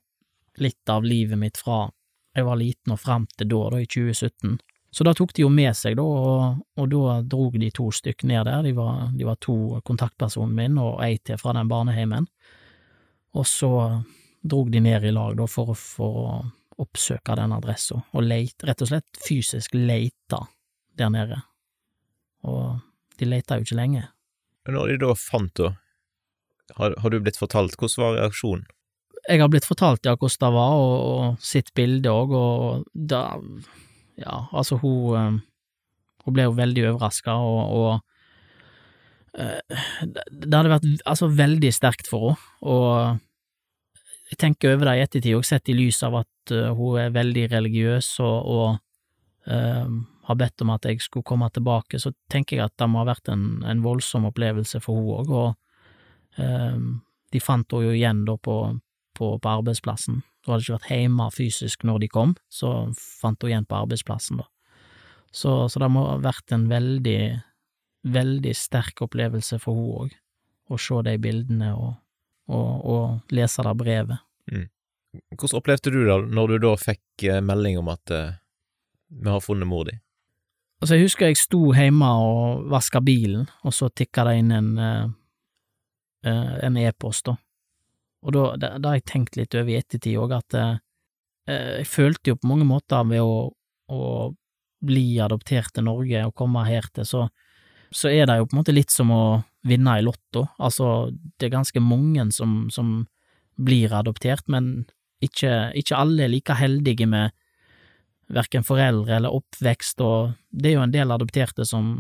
[0.64, 1.88] litt av livet mitt fra
[2.34, 4.58] jeg var liten og fram til da, da i 2017.
[4.94, 8.26] Så da tok de jo med seg, da, og, og da drog de to stykk
[8.30, 12.28] ned der, de var, de var to kontaktpersonen min og ei til fra den barneheimen,
[13.34, 13.72] og så
[14.44, 16.36] drog de ned i lag, da, for, for å
[16.84, 20.44] oppsøke den adressa, og leit, rett og slett fysisk leita
[20.98, 21.42] der nede.
[22.44, 22.80] Og
[23.20, 24.04] de leita jo ikke lenge.
[24.70, 25.80] Når de da fant henne,
[26.78, 28.64] har, har, du blitt fortalt, hvordan var reaksjonen?
[29.28, 33.26] Jeg har blitt fortalt ja, hvordan det var, og, og sitt bilde òg, og da
[34.20, 35.42] Ja, altså, hun
[36.24, 38.00] Hun ble jo veldig overraska, og, og
[39.34, 43.20] det hadde vært altså veldig sterkt for henne, og
[44.34, 47.14] jeg tenker over det i ettertid, og sett i lys av at uh, hun er
[47.14, 49.90] veldig religiøs og, og uh,
[50.24, 53.10] har bedt om at jeg skulle komme tilbake, så tenker jeg at det må ha
[53.12, 56.78] vært en, en voldsom opplevelse for hun òg, og uh,
[57.34, 58.58] de fant henne jo igjen da på,
[59.18, 60.22] på, på arbeidsplassen.
[60.44, 64.40] Hun hadde ikke vært hjemme fysisk når de kom, så fant hun igjen på arbeidsplassen,
[64.44, 64.48] da.
[65.34, 67.22] Så, så det må ha vært en veldig,
[68.14, 70.16] veldig sterk opplevelse for hun òg,
[70.70, 71.96] å se de bildene og,
[72.54, 74.22] og, og lese det brevet.
[74.52, 74.70] Mm.
[75.34, 78.38] Hvordan opplevde du det når du da fikk melding om at uh,
[79.10, 79.98] vi har funnet mor di?
[80.84, 84.72] Altså, jeg husker jeg sto hjemme og vaska bilen, og så tikka det inn en
[84.76, 85.06] uh,
[86.28, 87.38] en e-post, da.
[88.24, 90.76] Og da, har jeg tenkt litt over i ettertid òg, at uh,
[91.48, 93.48] jeg følte jo på mange måter ved å,
[93.96, 94.02] å
[94.84, 97.24] bli adoptert til Norge og komme her til, så,
[97.88, 99.24] så er det jo på en måte litt som å
[99.64, 100.50] vinne i Lotto.
[100.60, 103.06] Altså, det er ganske mange som, som
[103.56, 104.84] blir adoptert, men
[105.24, 107.32] ikke, ikke alle er like heldige med
[108.32, 111.94] verken foreldre eller oppvekst, og det er jo en del adopterte som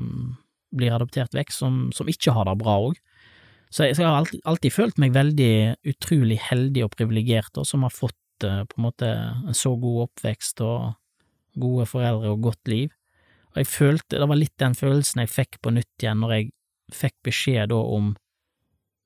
[0.73, 2.97] blir adoptert vekk, som, som ikke har det bra òg.
[3.73, 5.53] Så jeg, så jeg har alltid, alltid, følt meg veldig
[5.89, 10.07] utrolig heldig og privilegert, og som har fått uh, på en måte en så god
[10.07, 10.93] oppvekst og
[11.61, 12.93] gode foreldre og godt liv.
[13.53, 16.51] Og jeg følte, det var litt den følelsen jeg fikk på nytt igjen når jeg
[16.93, 18.13] fikk beskjed da om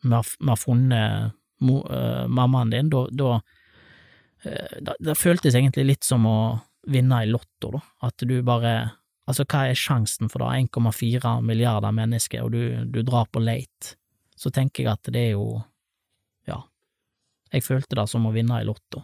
[0.04, 3.38] vi har, vi funnet mo, uh, mammaen din, da, da,
[4.46, 6.40] uh, da, da føltes egentlig litt som å
[6.88, 8.78] vinne i Lotto, da, at du bare
[9.28, 13.98] Altså, hva er sjansen for det, 1,4 milliarder mennesker, og du, du drar på late?
[14.40, 15.58] Så tenker jeg at det er jo,
[16.48, 16.62] ja,
[17.52, 19.02] jeg følte det som å vinne i Lotto.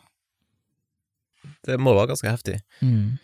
[1.68, 2.56] Det må være ganske heftig.
[2.80, 3.18] Mm.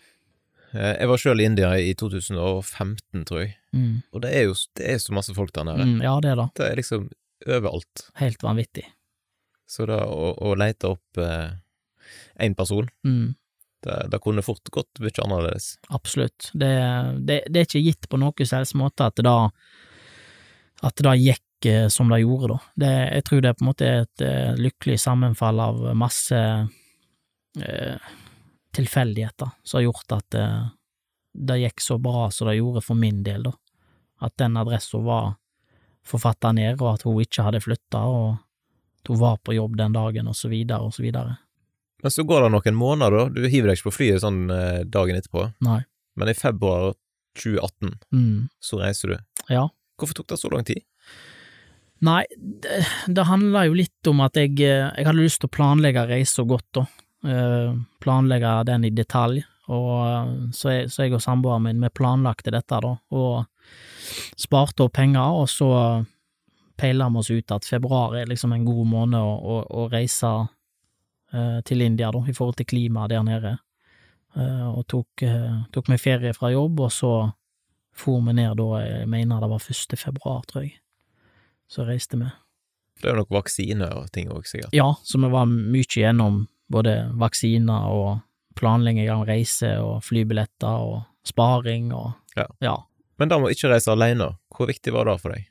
[0.76, 4.02] Jeg var sjøl i India i 2015, tror jeg, Mm.
[4.12, 5.86] og det er jo det er så masse folk der nede.
[5.86, 6.48] Mm, ja, det er det.
[6.58, 7.08] Det er liksom
[7.46, 8.04] overalt.
[8.20, 8.84] Helt vanvittig.
[9.70, 11.56] Så da å, å leite opp én
[12.50, 13.36] eh, person, Mm.
[13.86, 15.74] Det, det kunne fort gått mye annerledes.
[15.88, 16.50] Absolutt.
[16.52, 16.72] Det,
[17.26, 19.38] det, det er ikke gitt på noen som måte at det da
[20.80, 22.90] at det da gikk eh, som det gjorde, da.
[23.14, 26.38] Jeg tror det på en måte er et eh, lykkelig sammenfall av masse
[27.60, 28.12] eh,
[28.76, 30.46] tilfeldigheter som har gjort at det,
[31.50, 33.54] det gikk så bra som det gjorde for min del, da.
[34.24, 35.34] At den adressa var
[36.06, 38.40] forfatta ned, og at hun ikke hadde flytta, og
[39.00, 41.36] at hun var på jobb den dagen, og så videre, og så videre.
[42.02, 43.24] Men så går det noen måneder, da.
[43.34, 45.48] Du hiver deg ikke på flyet sånn eh, dagen etterpå.
[45.66, 45.82] Nei.
[46.16, 46.94] Men i februar
[47.38, 48.48] 2018 Mm.
[48.60, 49.18] så reiser du.
[49.52, 49.68] Ja.
[50.00, 50.82] Hvorfor tok det så lang tid?
[52.00, 52.80] Nei, det,
[53.12, 56.44] det handla jo litt om at jeg, eh, jeg hadde lyst til å planlegge reisa
[56.48, 56.86] godt, da.
[57.20, 59.42] Uh, planlegge den i detalj.
[59.68, 63.44] Og så jeg, så jeg og samboeren min, vi planlagte dette, da, og
[64.40, 65.68] sparte opp penger, og så
[66.80, 70.30] peila vi oss ut at februar er liksom en god måned å, å, å reise
[71.64, 73.58] til India, da, i forhold til klimaet der nede.
[74.36, 77.12] Eh, og tok, eh, tok meg ferie fra jobb, og så
[78.00, 79.98] for vi ned da, jeg mener det var 1.
[79.98, 80.76] februar, tror jeg.
[81.70, 82.26] så reiste vi.
[83.00, 84.72] Det er jo nok vaksiner og ting òg, sikkert.
[84.74, 88.20] Ja, så vi var mye gjennom både vaksiner og
[88.58, 92.46] planlegging av reise og flybilletter og sparing og Ja.
[92.60, 92.76] ja.
[93.18, 94.36] Men da må ikke reise alene.
[94.54, 95.46] Hvor viktig var det for deg?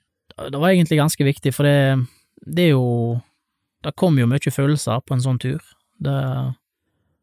[0.52, 2.08] Det var egentlig ganske viktig, for det,
[2.46, 3.22] det er jo
[3.84, 5.64] Det kom jo mye følelser på en sånn tur.
[6.00, 6.16] Det,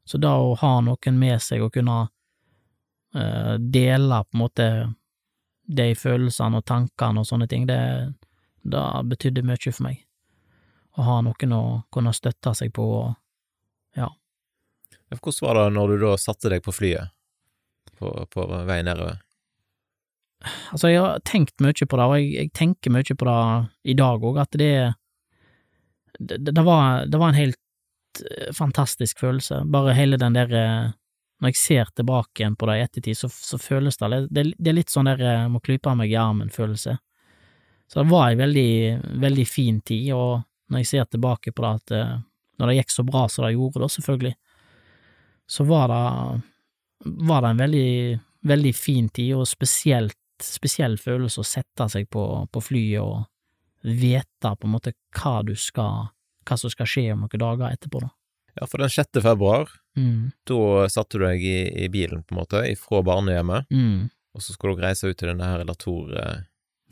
[0.09, 4.69] så da å ha noen med seg og kunne uh, dele på en måte
[5.67, 7.81] de følelsene og tankene og sånne ting, det,
[8.63, 10.03] det betydde mye for meg.
[10.97, 13.15] Å ha noen å kunne støtte seg på og
[13.97, 14.11] Ja,
[15.09, 17.13] Hvordan var det når du da satte deg på flyet
[17.97, 19.21] på, på vei nedover?
[20.73, 23.39] Altså, jeg har tenkt mye på det, og jeg, jeg tenker mye på det
[23.93, 24.73] i dag òg, at det,
[26.19, 27.57] det, det, var, det var en helt
[28.31, 29.63] eh, fantastisk følelse.
[29.65, 30.95] Bare hele den der eh,
[31.41, 34.71] Når jeg ser tilbake igjen på det i ettertid, så, så føles det det, det
[34.71, 36.97] er litt sånn der eh, må klype meg i armen-følelse.
[37.87, 38.73] Så det var ei veldig,
[39.21, 40.41] veldig fin tid, og
[40.73, 42.25] når jeg ser tilbake på det, at
[42.59, 44.33] når det gikk så bra som det gjorde, da, selvfølgelig,
[45.47, 46.01] så var det,
[47.29, 47.93] var det en veldig,
[48.51, 53.25] veldig fin tid, og spesielt spesiell følelse å sette seg på, på flyet og
[53.87, 56.11] vite på en måte hva du skal,
[56.47, 58.13] hva som skal skje om noen dager etterpå, da.
[58.57, 59.21] Ja, for den 6.
[59.23, 64.11] februar, Mm, da satte du deg i, i bilen, på en måte, ifra barnehjemmet, mm,
[64.37, 66.13] og så skulle dere reise ut til denne her Latour...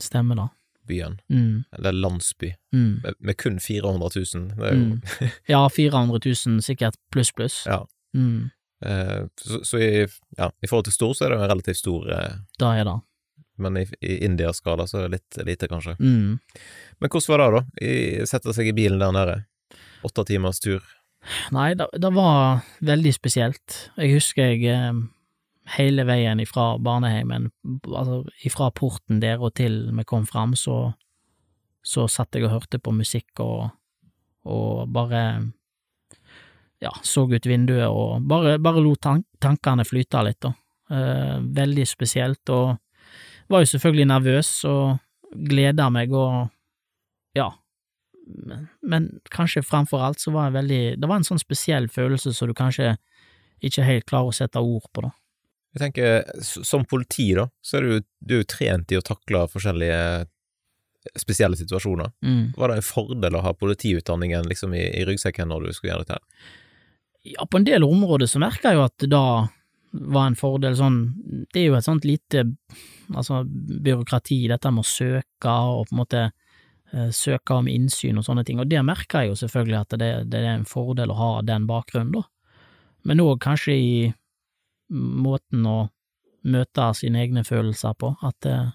[0.00, 0.46] Stemmer da.
[0.88, 1.18] Byen.
[1.28, 4.48] Mm, eller landsby, mm, med, med kun 400 000.
[4.56, 5.30] Det er jo mm.
[5.52, 7.62] Ja, 400 000 sikkert pluss, pluss.
[7.68, 7.82] Ja.
[8.16, 8.50] Mm,
[8.84, 10.06] eh, Så, så i,
[10.38, 12.88] ja, i forhold til stor, så er det jo en relativt stor eh, da er
[12.88, 12.96] det.
[13.56, 15.96] Men i, i India-skala så er det litt lite, kanskje.
[16.00, 16.38] Mm.
[16.98, 17.86] Men hvordan var det, da?
[17.86, 19.40] I, sette seg i bilen der nede?
[20.04, 20.82] Åtte timers tur.
[21.54, 23.78] Nei, det, det var veldig spesielt.
[23.96, 24.98] Jeg husker jeg eh,
[25.78, 27.48] hele veien ifra barneheimen,
[27.88, 30.92] altså ifra porten der og til vi kom fram, så,
[31.84, 33.70] så satt jeg og hørte på musikk og,
[34.44, 35.24] og bare
[36.84, 40.52] ja, så ut vinduet og bare, bare lot tank, tankene flyte litt, da.
[40.92, 42.74] Eh, veldig spesielt, og
[43.54, 44.98] var jo selvfølgelig nervøs og
[45.34, 46.50] gleda meg og
[47.34, 47.48] ja,
[48.24, 52.32] men, men kanskje framfor alt så var jeg veldig Det var en sånn spesiell følelse
[52.32, 52.94] som du kanskje
[53.64, 55.10] ikke helt klarer å sette ord på, da.
[55.74, 59.40] Jeg tenker, som politi, da, så er du, du er jo trent i å takle
[59.50, 59.98] forskjellige
[61.18, 62.12] spesielle situasjoner.
[62.24, 62.52] Mm.
[62.56, 66.04] Var det en fordel å ha politiutdanningen liksom i, i ryggsekken når du skulle gjøre
[66.04, 66.52] dette her?
[67.34, 69.24] Ja, på en del områder så merker jeg jo at da
[69.94, 70.98] var en fordel sånn
[71.52, 72.44] Det er jo et sånt lite
[73.14, 78.24] altså byråkrati, dette med å søke og på en måte eh, søke om innsyn og
[78.26, 81.18] sånne ting, og det merker jeg jo selvfølgelig at det, det er en fordel å
[81.18, 82.24] ha den bakgrunnen, da.
[83.04, 83.96] Men òg kanskje i
[84.88, 85.76] måten å
[86.48, 88.72] møte sine egne følelser på, at eh,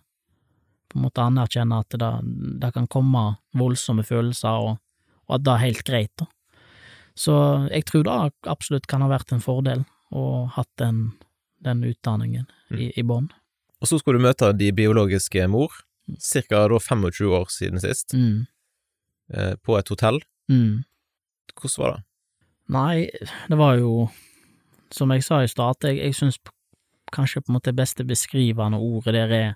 [0.90, 2.12] på en måte anerkjenne at det,
[2.62, 3.26] det kan komme
[3.58, 4.78] voldsomme følelser, og,
[5.26, 6.30] og at det er helt greit, da.
[7.20, 7.34] Så
[7.68, 8.14] jeg tror det
[8.48, 9.82] absolutt kan ha vært en fordel
[10.12, 11.12] å hatt den,
[11.64, 13.30] den utdanningen i, i bånn.
[13.82, 15.72] Og så skulle du møte de biologiske mor,
[16.20, 18.48] cirka 25 år siden sist, Mm.
[19.34, 20.20] eh, på et hotell.
[20.50, 20.84] Mm.
[21.56, 22.04] Hvordan var det?
[22.70, 23.10] Nei,
[23.50, 24.10] det var jo,
[24.92, 26.40] som jeg sa i stad, jeg, jeg syns
[27.14, 29.56] kanskje på en måte det beste beskrivende ordet der er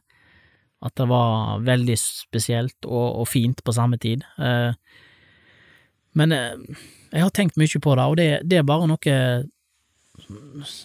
[0.84, 4.24] at det var veldig spesielt og, og fint på samme tid.
[4.38, 4.74] Eh,
[6.14, 6.58] men eh,
[7.14, 9.14] jeg har tenkt mye på det, og det, det er bare noe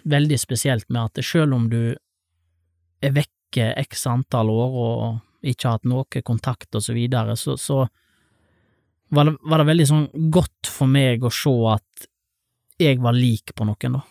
[0.09, 1.95] veldig spesielt med at selv om du
[3.03, 7.57] er vekke x antall år og ikke har hatt noe kontakt og så videre, så,
[7.57, 7.85] så
[9.15, 12.09] var, det, var det veldig sånn godt for meg å se at
[12.79, 14.03] jeg var lik på noen, da.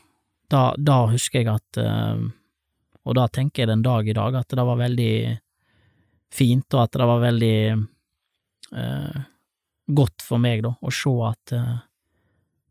[0.48, 2.20] Da, da husker jeg at eh,
[3.04, 5.16] Og da tenker jeg den dag i dag at det var veldig
[6.32, 7.58] fint, og at det var veldig
[8.80, 9.20] eh,
[10.00, 11.76] godt for meg, da, å se at eh,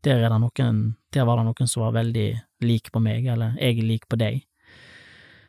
[0.05, 0.81] der er det noen
[1.13, 2.27] Der var det noen som var veldig
[2.67, 4.41] lik på meg, eller jeg er lik på deg.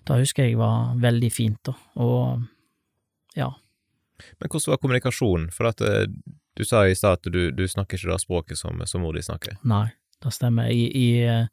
[0.08, 2.46] Da husker jeg var veldig fint, da, og
[3.36, 3.50] ja.
[4.38, 5.50] Men hvordan var kommunikasjonen?
[5.54, 6.06] For at eh,
[6.58, 9.22] du sa i stad at du, du snakker ikke det språket som, som mor di
[9.22, 9.60] snakker.
[9.68, 9.86] Nei,
[10.24, 10.70] det stemmer.
[10.72, 11.46] I, i eh,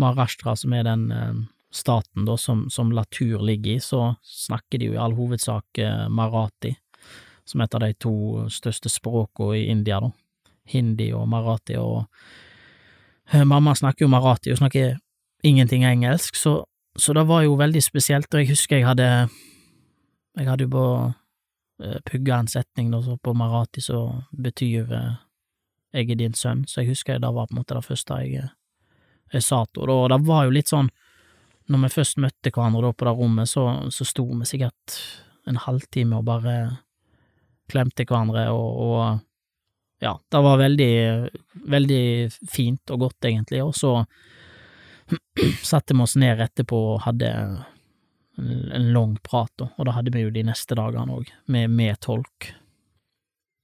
[0.00, 1.42] Maharashtra, som er den eh,
[1.74, 5.80] staten da, som, som Latur ligger i, så snakker de jo i all hovedsak
[6.14, 6.76] marathi,
[7.44, 8.16] som er et av de to
[8.52, 10.12] største språkene i India, da.
[10.70, 12.06] Hindi og marathi, og
[13.44, 14.98] mamma snakker jo marathi, hun snakker
[15.44, 16.64] ingenting engelsk, så,
[16.96, 19.28] så det var jo veldig spesielt, og jeg husker jeg hadde
[20.34, 20.86] Jeg hadde jo på
[21.84, 25.12] eh, pugga en setning da, så på marathi som betyr uh,
[25.94, 28.42] jeg er din sønn, så jeg husker det var på en måte det første jeg,
[28.42, 28.50] eh,
[29.32, 30.90] jeg sa til henne, og det var jo litt sånn,
[31.70, 33.62] når vi først møtte hverandre på det rommet, så,
[33.94, 34.98] så sto vi sikkert
[35.46, 36.56] en halvtime og bare
[37.70, 39.22] klemte hverandre, og, og
[40.04, 43.92] ja, det var veldig, veldig fint og godt, egentlig, og så
[45.64, 47.54] satte vi oss ned etterpå og hadde en,
[48.76, 51.96] en lang prat, da, og det hadde vi jo de neste dagene òg, med, med
[52.04, 52.50] tolk.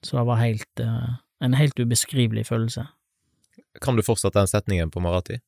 [0.01, 1.11] Så det var helt, eh,
[1.45, 2.87] en helt ubeskrivelig følelse.
[3.85, 5.43] Kan du fortsatt den setningen på marathi?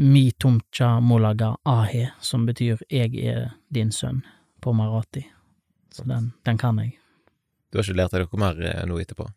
[0.00, 4.22] Mi tumcha molaga ahe, som betyr jeg er din sønn,
[4.64, 5.26] på marathi.
[5.92, 6.96] Så den, den kan jeg.
[7.68, 9.28] Du har ikke lært deg noe mer eh, nå etterpå?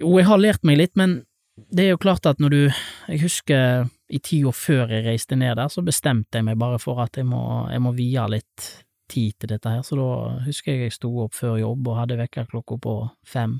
[0.00, 1.20] Jo, jeg har lært meg litt, men
[1.54, 2.62] det er jo klart at når du
[3.06, 7.00] Jeg husker i tida før jeg reiste ned der, så bestemte jeg meg bare for
[7.02, 8.66] at jeg må, jeg må vie litt
[9.10, 10.08] tid til dette her, så da
[10.46, 12.94] husker jeg jeg sto opp før jobb og hadde vekkerklokka på
[13.28, 13.58] fem,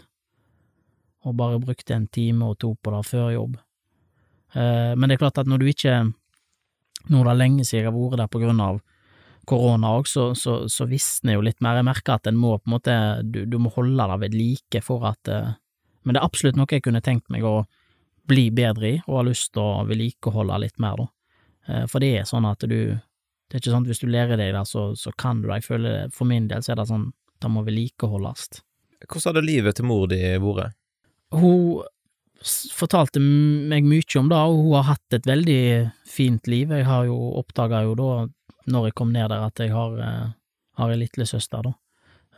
[1.24, 3.56] og bare brukte en time og to på det før jobb.
[4.54, 5.96] Eh, men det er klart at når du ikke
[7.12, 8.78] Nå er det lenge siden jeg har vært der på grunn av
[9.48, 11.78] korona òg, så, så, så visner jo litt mer.
[11.80, 14.82] Jeg merker at en må på en måte Du, du må holde det ved like
[14.84, 15.54] for at eh,
[16.04, 17.64] Men det er absolutt noe jeg kunne tenkt meg å
[18.28, 21.06] bli bedre i, og har lyst til å vedlikeholde litt mer, da.
[21.68, 24.40] Eh, for det er sånn at du Det er ikke sånn at hvis du lærer
[24.40, 25.60] deg det, så, så kan du det.
[25.60, 27.10] Jeg føler for min del så er det sånn
[27.44, 28.62] det må vedlikeholdes.
[29.04, 30.72] Hvordan hadde livet til mor di vært?
[31.34, 31.84] Hun
[32.74, 35.60] fortalte meg mye om det, og hun har hatt et veldig
[36.08, 36.72] fint liv.
[36.72, 38.08] Jeg har jo oppdaga jo da,
[38.70, 40.32] når jeg kom ned der, at jeg har, eh,
[40.80, 41.74] har ei lillesøster, da.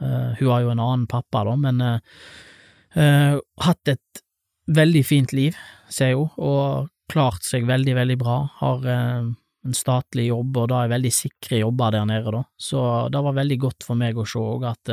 [0.00, 4.22] Eh, hun har jo en annen pappa, da, men eh, hatt et
[4.66, 5.56] veldig fint liv,
[5.88, 8.40] ser jeg jo, og klart seg veldig, veldig bra.
[8.58, 12.42] Har en statlig jobb, og da er veldig sikre jobber der nede, da.
[12.58, 12.80] Så
[13.14, 14.90] det var veldig godt for meg å se òg at,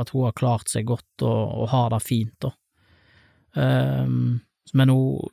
[0.00, 2.54] at hun har klart seg godt og, og har det fint, da.
[3.54, 4.40] Ehm,
[4.72, 5.30] men hun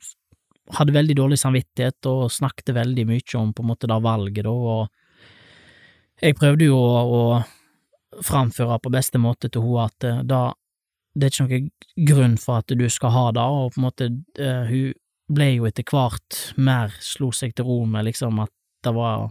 [0.77, 4.51] hadde veldig dårlig samvittighet og snakket veldig mye om på en måte det valget, da,
[4.51, 10.41] og jeg prøvde jo å, å framføre på beste måte til henne at eh, da
[11.11, 11.69] det er ikke noen
[12.07, 14.05] grunn for at du skal ha det, og på en måte
[14.39, 14.93] uh, hun
[15.31, 18.51] ble jo etter hvert mer slo seg til ro med liksom at
[18.85, 19.29] det var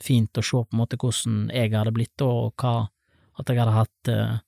[0.00, 2.88] fint å se på en måte hvordan jeg hadde blitt, og hva
[3.38, 4.38] at jeg hadde hatt uh,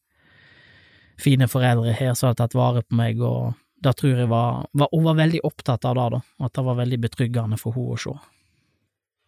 [1.21, 4.89] fine foreldre her som hadde tatt vare på meg, og det tror jeg var, var
[4.93, 8.01] Hun var veldig opptatt av det, da, at det var veldig betryggende for henne å
[8.01, 8.15] se.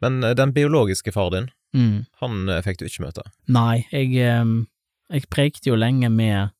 [0.05, 2.03] Men eh, den biologiske far din, Mm.
[2.21, 3.23] han eh, fikk du ikke møte.
[3.49, 4.51] Nei, jeg, eh,
[5.09, 6.53] jeg prekte jo lenge med,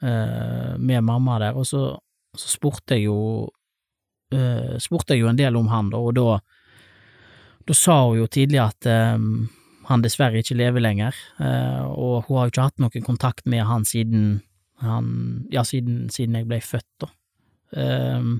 [0.00, 1.80] med mamma der, og så,
[2.32, 3.50] så spurte jeg jo
[4.80, 6.38] spurte jeg jo en del om han, da, og da,
[7.68, 11.18] da sa hun jo tidlig at han dessverre ikke lever lenger,
[11.90, 14.40] og hun har jo ikke hatt noen kontakt med han siden
[14.80, 15.10] han,
[15.52, 17.10] ja, siden, siden jeg ble født, da.
[17.76, 18.30] Eh,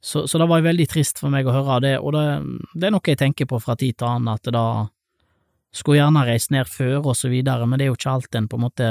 [0.00, 2.24] så, så det var veldig trist for meg å høre det, og det,
[2.72, 4.88] det er noe jeg tenker på fra tid til annen, at da
[5.76, 8.50] skulle gjerne reist ned før og så videre, men det er jo ikke alt en
[8.50, 8.90] på en måte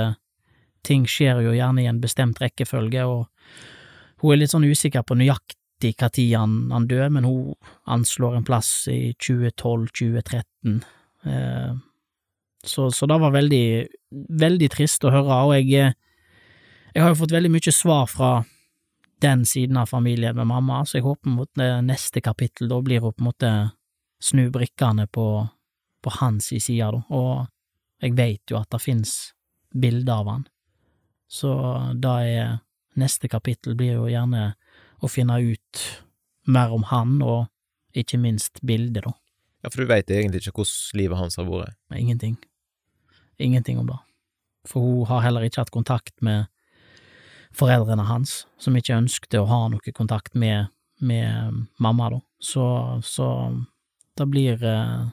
[0.80, 3.26] Ting skjer jo gjerne i en bestemt rekkefølge, og
[4.22, 5.58] hun er litt sånn usikker på nøyaktig
[6.00, 10.80] når han, han dør, men hun anslår en plass i 2012-2013.
[11.28, 11.74] Eh,
[12.64, 13.68] så, så det var veldig,
[14.40, 15.92] veldig trist å høre, og jeg,
[16.96, 18.32] jeg har jo fått veldig mye svar fra
[19.22, 23.14] den siden av familien med mamma, så jeg håper mot neste kapittel da blir hun
[23.14, 23.52] på en måte
[24.24, 25.26] snu brikkene på
[26.02, 27.48] på hans side, da, og
[28.04, 29.16] jeg vet jo at det finnes
[29.76, 30.46] bilder av han.
[31.28, 31.52] Så
[32.00, 32.60] da er
[33.00, 34.54] neste kapittel blir jo gjerne
[35.04, 35.84] å finne ut
[36.50, 37.50] mer om han, og
[37.98, 39.14] ikke minst bildet, da.
[39.64, 41.76] Ja, for du veit egentlig ikke hvordan livet hans har vært.
[41.96, 42.38] Ingenting.
[43.40, 44.00] Ingenting om det.
[44.68, 46.48] For hun har heller ikke hatt kontakt med
[47.56, 50.70] foreldrene hans, som ikke ønskte å ha noe kontakt med,
[51.02, 52.22] med mamma, da.
[52.40, 52.66] Så,
[53.04, 53.28] så
[54.16, 55.10] det blir eh,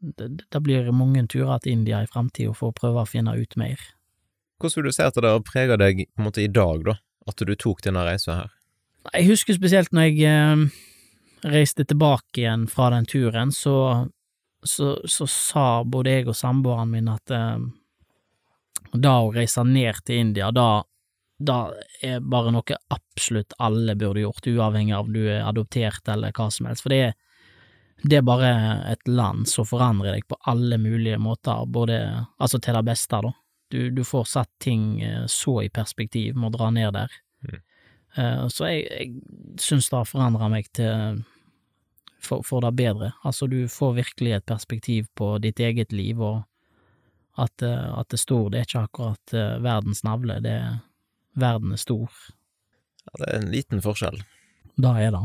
[0.00, 3.56] det, det blir mange turer til India i framtida for å prøve å finne ut
[3.60, 3.80] mer.
[4.60, 6.96] Hvordan vil du si at det har prega deg på en måte i dag, da?
[7.26, 8.52] At du tok denne reisa her?
[9.12, 10.84] Jeg husker spesielt når jeg eh,
[11.46, 14.06] reiste tilbake igjen fra den turen, så,
[14.64, 17.66] så, så sa både jeg og samboeren min at eh,
[18.96, 20.84] da å reise ned til India, da,
[21.38, 21.70] da
[22.02, 26.48] er bare noe absolutt alle burde gjort, uavhengig av om du er adoptert eller hva
[26.50, 27.14] som helst, for det er,
[28.04, 28.52] det er bare
[28.92, 32.00] et land som forandrer deg på alle mulige måter, både,
[32.38, 33.32] altså til det beste, da.
[33.68, 37.16] Du, du får satt ting eh, så i perspektiv med å dra ned der.
[38.16, 41.24] Eh, Så jeg, jeg syns det har forandra meg til
[42.22, 43.10] for, for det bedre.
[43.26, 46.44] Altså, du får virkelig et perspektiv på ditt eget liv, og
[47.42, 49.34] at, eh, at det står Det er ikke akkurat
[49.66, 50.78] verdens navle, det er
[51.38, 52.12] verden er stor.
[53.06, 54.20] Ja, det er en liten forskjell.
[54.80, 55.24] Da er det.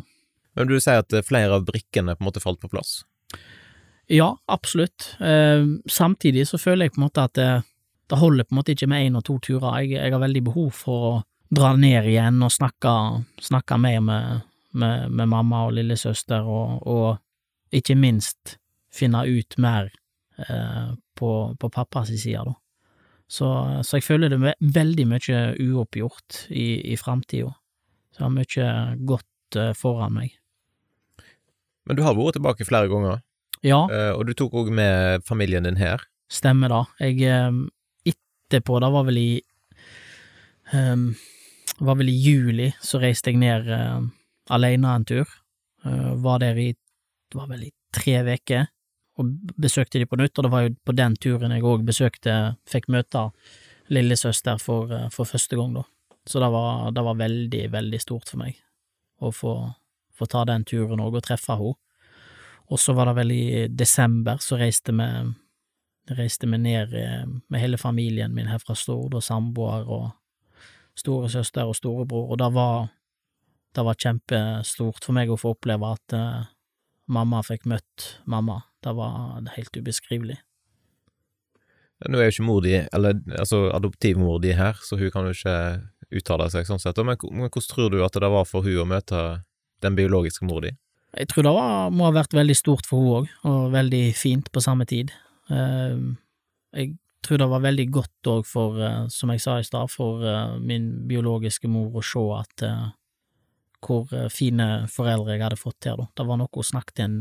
[0.60, 3.02] Men du sier at flere av brikkene på en måte falt på plass?
[4.12, 5.16] Ja, absolutt.
[5.20, 7.50] Eh, samtidig så føler jeg på en måte at det,
[8.12, 9.78] det holder på en måte ikke med én og to turer.
[9.80, 11.14] Jeg, jeg, har veldig behov for å
[11.52, 12.92] dra ned igjen og snakke,
[13.40, 14.42] snakke mer med,
[14.76, 17.22] med, med, mamma og lillesøster, og, og,
[17.72, 18.58] ikke minst
[18.92, 19.88] finne ut mer
[20.44, 22.58] eh, på, på pappas side, da.
[23.32, 23.48] Så,
[23.88, 27.54] så, jeg føler det er veldig mye uoppgjort i, i framtida.
[28.12, 28.72] Så jeg har mye
[29.08, 30.34] godt uh, foran meg.
[31.88, 33.22] Men du har vært tilbake flere ganger,
[33.66, 36.04] Ja, eh, og du tok òg med familien din her.
[36.30, 36.82] stemmer da.
[37.00, 37.52] Jeg eh,
[38.12, 39.42] etterpå, det var vel i
[40.74, 41.16] um,
[41.80, 44.04] var vel i juli, så reiste jeg ned uh,
[44.54, 45.30] alene en tur.
[45.86, 46.70] Uh, var der i
[47.34, 48.68] var vel i tre uker,
[49.22, 52.38] og besøkte de på nytt, og det var jo på den turen jeg òg besøkte,
[52.70, 53.28] fikk møte
[53.92, 55.86] lillesøster for, eh, for første gang, da.
[56.28, 58.60] Så det var, det var veldig, veldig stort for meg
[59.22, 59.56] å få,
[60.14, 61.78] få ta den turen òg, og treffe henne.
[62.72, 65.08] Og så var det vel i desember, så reiste vi
[66.10, 70.10] reiste vi ned eh, med hele familien min her fra Stord, og samboer og
[70.98, 72.90] storesøster og storebror, og det var,
[73.76, 76.51] det var kjempestort for meg å få oppleve at eh,
[77.12, 78.62] mamma fikk møtt mamma.
[78.82, 80.40] Det var helt ubeskrivelig.
[82.10, 85.36] Nå er jo ikke mor di, eller altså adoptivmor di her, så hun kan jo
[85.36, 85.58] ikke
[86.18, 88.88] uttale seg sånn sett, men, men hvordan tror du at det var for hun å
[88.90, 89.20] møte
[89.86, 90.74] den biologiske mor di?
[91.14, 94.50] Jeg tror det var, må ha vært veldig stort for hun òg, og veldig fint
[94.50, 95.14] på samme tid.
[95.54, 96.02] Eh,
[96.74, 100.26] jeg tror det var veldig godt òg for, eh, som jeg sa i stad, for
[100.26, 102.88] eh, min biologiske mor å se at eh,
[103.86, 106.08] hvor eh, fine foreldre jeg hadde fått her, da.
[106.18, 107.20] Det var noe hun snakket en,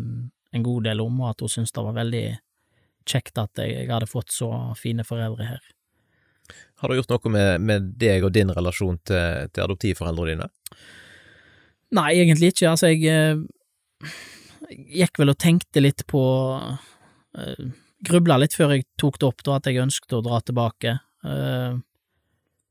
[0.52, 2.24] en god del om, og at hun syntes det var veldig
[3.10, 5.60] kjekt at jeg, jeg hadde fått så fine foreldre her.
[6.82, 10.48] Har det gjort noe med, med deg og din relasjon til, til adoptivforeldrene dine?
[11.96, 12.70] Nei, egentlig ikke.
[12.70, 14.10] Altså, jeg, eh,
[14.70, 16.22] jeg gikk vel og tenkte litt på
[16.56, 17.70] uh,
[18.06, 20.94] Grubla litt før jeg tok det opp, da, at jeg ønsket å dra tilbake.
[21.20, 21.74] Eh,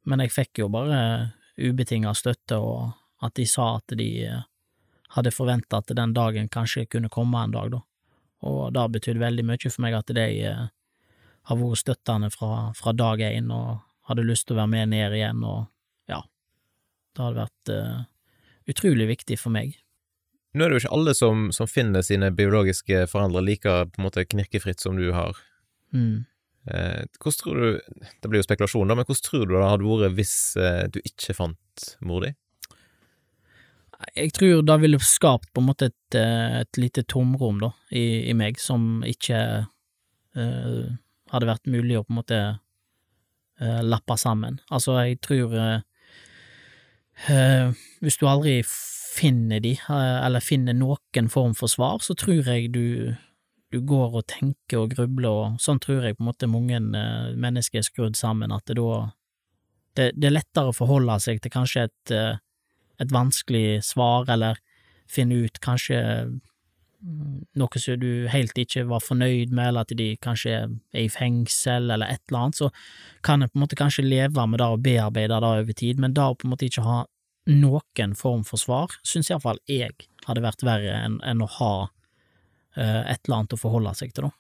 [0.10, 1.02] men jeg fikk jo bare
[1.60, 2.96] ubetinga støtte, og
[3.26, 4.44] at de sa at de eh,
[5.16, 7.82] hadde forventa at den dagen kanskje kunne komme en dag, da.
[8.48, 10.70] Og det betydde veldig mye for meg at de eh,
[11.50, 15.18] har vært støttende fra, fra dag én og hadde lyst til å være med ned
[15.18, 15.68] igjen, og
[16.10, 16.24] ja,
[17.14, 18.00] det hadde vært uh,
[18.70, 19.76] utrolig viktig for meg.
[20.58, 24.08] Nå er det jo ikke alle som, som finner sine biologiske foreldre like på en
[24.08, 25.38] måte knirkefritt som du har.
[25.94, 26.26] Mm.
[26.70, 27.82] Eh, hvordan tror du,
[28.22, 31.00] Det blir jo spekulasjon, da, men hvordan tror du det hadde vært hvis eh, du
[31.06, 32.34] ikke fant mor di?
[34.16, 38.32] Jeg tror det ville skapt på en måte et, eh, et lite tomrom da, i,
[38.32, 39.40] i meg, som ikke
[40.40, 40.86] uh,
[41.34, 42.40] hadde vært mulig å på en måte
[43.60, 44.62] uh, lappe sammen.
[44.72, 45.82] Altså, jeg tror uh,
[48.00, 53.16] Hvis du aldri finner de, eller finner noen form for svar, så tror jeg du,
[53.74, 57.82] du går og tenker og grubler, og sånn tror jeg på en måte mange mennesker
[57.82, 59.10] er skrudd sammen, at det da
[59.98, 62.14] det, det er lettere å forholde seg til kanskje et,
[63.00, 64.60] et vanskelig svar, eller
[65.10, 70.12] finne ut kanskje mm, noe som du helt ikke var fornøyd med, eller at de
[70.22, 72.70] kanskje er i fengsel, eller et eller annet, så
[73.26, 76.14] kan en på en måte kanskje leve med det og bearbeide det over tid, men
[76.18, 77.00] da å på en måte ikke ha
[77.50, 79.96] noen form for svar, syns iallfall jeg
[80.28, 84.30] hadde vært verre enn, enn å ha uh, et eller annet å forholde seg til,
[84.30, 84.36] da.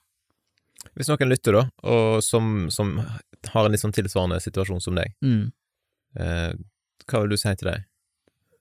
[0.95, 5.16] Hvis noen lytter, da, og som, som har en litt sånn tilsvarende situasjon som deg,
[5.26, 5.49] Mm.
[6.20, 6.53] uh,
[7.10, 7.89] hva vil du si til dem?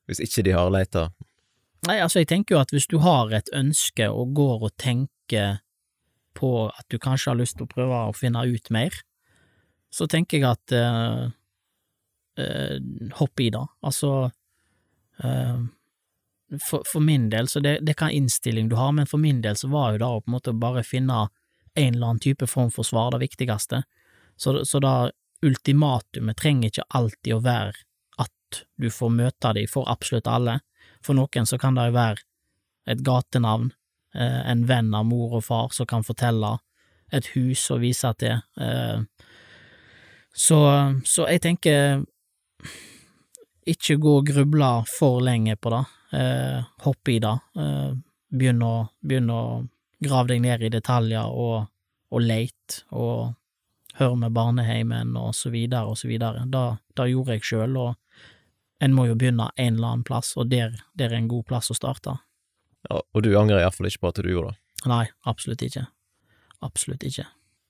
[0.08, 1.08] Hvis ikke de har leita?
[1.86, 5.60] Nei, altså, jeg tenker jo at hvis du har et ønske og går og tenker
[6.38, 8.94] på at du kanskje har lyst til å prøve å finne ut mer,
[9.94, 11.24] så tenker jeg at eh,
[12.40, 12.76] eh,
[13.18, 13.64] hopp i det.
[13.86, 14.30] Altså,
[15.24, 15.60] eh,
[16.64, 19.56] for, for min del, så det, det kan innstilling du har, men for min del
[19.56, 21.26] så var jo det å på en måte bare finne
[21.78, 23.84] en eller annen type form for svar det viktigste.
[24.38, 25.10] Så, så da
[25.44, 27.74] ultimatumet trenger ikke alltid å være
[28.80, 30.58] du får møte dem for absolutt alle.
[31.04, 32.24] For noen så kan det jo være
[32.88, 33.72] et gatenavn,
[34.14, 36.58] eh, en venn av mor og far som kan fortelle,
[37.12, 38.40] et hus å vise til.
[38.60, 39.00] Eh,
[40.34, 40.60] så,
[41.04, 42.04] så jeg tenker
[43.68, 45.84] ikke gå og gruble for lenge på det.
[46.18, 47.34] Eh, hopp i det.
[48.28, 49.42] Begynn, å, begynn å
[50.04, 51.68] grave deg ned i detaljer og,
[52.12, 53.34] og lete, og
[53.98, 56.44] hør med barneheimen og så videre og så videre.
[56.48, 57.96] Det gjorde jeg sjøl, og
[58.80, 61.70] en må jo begynne en eller annen plass, og der, der er en god plass
[61.72, 62.18] å starte.
[62.88, 64.62] Ja, og du angrer iallfall ikke på at du gjorde det.
[64.88, 65.88] Nei, absolutt ikke.
[66.64, 67.26] Absolutt ikke.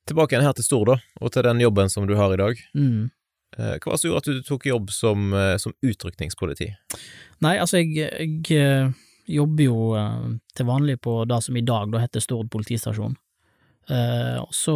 [0.08, 2.60] Tilbake igjen her til Stord, da, og til den jobben som du har i dag.
[2.76, 3.08] Mm.
[3.56, 6.68] Eh, hva var det som gjorde at du tok jobb som, eh, som utrykningspoliti?
[7.44, 8.92] Nei, altså, jeg, jeg eh,
[9.28, 9.80] jobber jo
[10.56, 13.16] til vanlig på det som i dag da heter Stord politistasjon.
[13.88, 14.74] Og så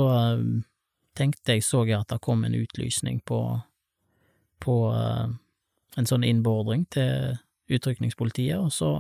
[1.17, 3.41] tenkte jeg så jeg at det kom en utlysning på,
[4.65, 4.77] på
[5.99, 7.37] en sånn innbeordring til
[7.73, 8.93] utrykningspolitiet, og så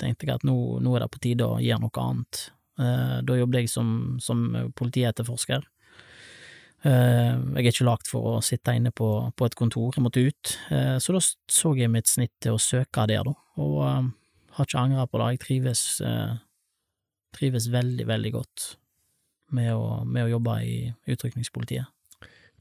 [0.00, 2.42] tenkte jeg at nå, nå, er det på tide å gjøre noe annet.
[2.76, 3.88] Uh, da jobbet jeg som,
[4.22, 4.44] som
[4.76, 5.64] politietterforsker.
[6.84, 10.26] Uh, jeg er ikke lagt for å sitte inne på, på et kontor, jeg måtte
[10.26, 10.56] ut,
[11.02, 13.80] så da så jeg mitt snitt til å søke der, da, og
[14.56, 15.30] har ikke angra på det.
[15.34, 15.82] Jeg trives,
[17.36, 18.70] trives veldig, veldig godt
[19.56, 20.78] med å, med å jobbe i
[21.12, 21.95] utrykningspolitiet.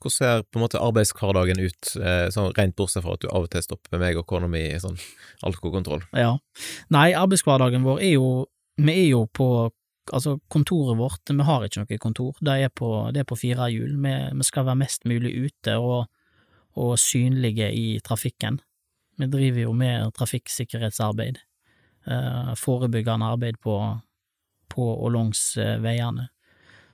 [0.05, 3.47] Hvordan ser på en måte arbeidshverdagen ut, eh, sånn rent bortsett fra at du av
[3.47, 4.99] og til stopper meg og kona mi i sånn
[5.41, 6.03] alkoholkontroll?
[6.13, 6.35] Ja.
[6.93, 8.45] Nei, arbeidshverdagen vår er jo
[8.77, 9.71] Vi er jo på
[10.13, 13.71] Altså, kontoret vårt, vi har ikke noe kontor, det er på, det er på fire
[13.73, 13.95] hjul.
[13.97, 16.05] Vi, vi, skal være mest mulig ute og,
[16.77, 18.59] og synlige i trafikken.
[19.17, 21.39] Vi driver jo med trafikksikkerhetsarbeid,
[22.05, 23.79] eh, forebyggende arbeid på,
[24.69, 26.29] på og langs eh, veiene.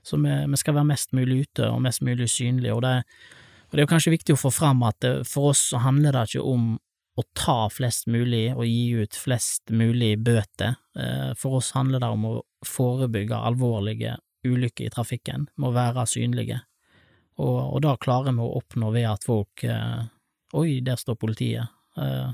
[0.04, 2.96] Så vi, vi, skal være mest mulig ute og mest mulig synlige, og det,
[3.70, 6.16] og det er jo kanskje viktig å få fram at det, for oss så handler
[6.16, 6.72] det ikke om
[7.20, 10.78] å ta flest mulig og gi ut flest mulig bøter.
[10.98, 12.34] Eh, for oss handler det om å
[12.66, 16.62] forebygge alvorlige ulykker i trafikken, med å være synlige.
[17.42, 20.02] Og, og da klarer vi å oppnå ved at folk eh,
[20.52, 21.72] Oi, der står politiet.
[21.96, 22.32] Eh,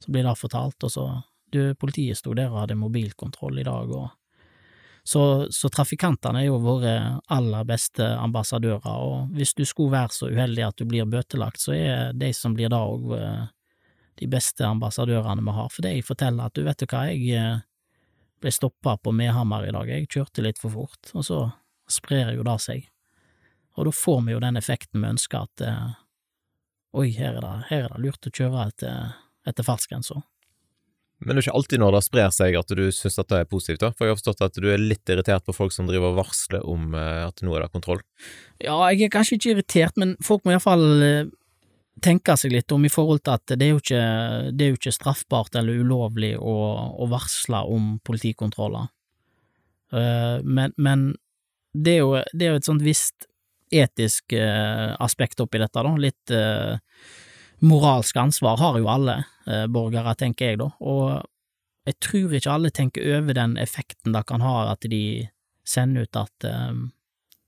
[0.00, 1.10] så blir det fortalt, og så
[1.52, 4.06] Du, politiet sto der og hadde mobilkontroll i dag, og
[5.04, 6.92] så, så trafikantene er jo våre
[7.34, 11.74] aller beste ambassadører, og hvis du skulle være så uheldig at du blir bøtelagt, så
[11.74, 13.42] er de som blir da òg eh,
[14.22, 17.64] de beste ambassadørene vi har, for de forteller at du vet du hva, jeg eh,
[18.42, 21.42] ble stoppa på Mehammer i dag, jeg kjørte litt for fort, og så
[21.90, 22.86] sprer jo det seg,
[23.74, 25.94] og da får vi jo den effekten vi ønsker, at eh,
[26.94, 29.16] oi, her er det, her er det lurt å kjøre etter,
[29.50, 30.22] etter fartsgrensa.
[31.22, 33.50] Men det er ikke alltid når det sprer seg at du syns at det er
[33.50, 33.92] positivt, da?
[33.94, 36.64] For jeg har forstått at du er litt irritert på folk som driver og varsler
[36.68, 38.02] om eh, at nå er det kontroll?
[38.62, 41.32] Ja, jeg er kanskje ikke irritert, men folk må iallfall eh,
[42.02, 44.04] tenke seg litt om i forhold til at det er jo ikke,
[44.50, 46.56] er jo ikke straffbart eller ulovlig å,
[46.98, 48.88] å varsle om politikontroller.
[49.92, 51.10] Uh, men, men
[51.76, 53.28] det, er jo, det, er jo, et sånt visst
[53.72, 55.92] etisk aspekt oppi dette, da.
[56.00, 56.32] Litt
[57.62, 61.22] moralsk ansvar har jo alle eh, borgere, tenker jeg da, og
[61.88, 65.28] jeg tror ikke alle tenker over den effekten det kan ha at de
[65.66, 66.74] sender ut at eh,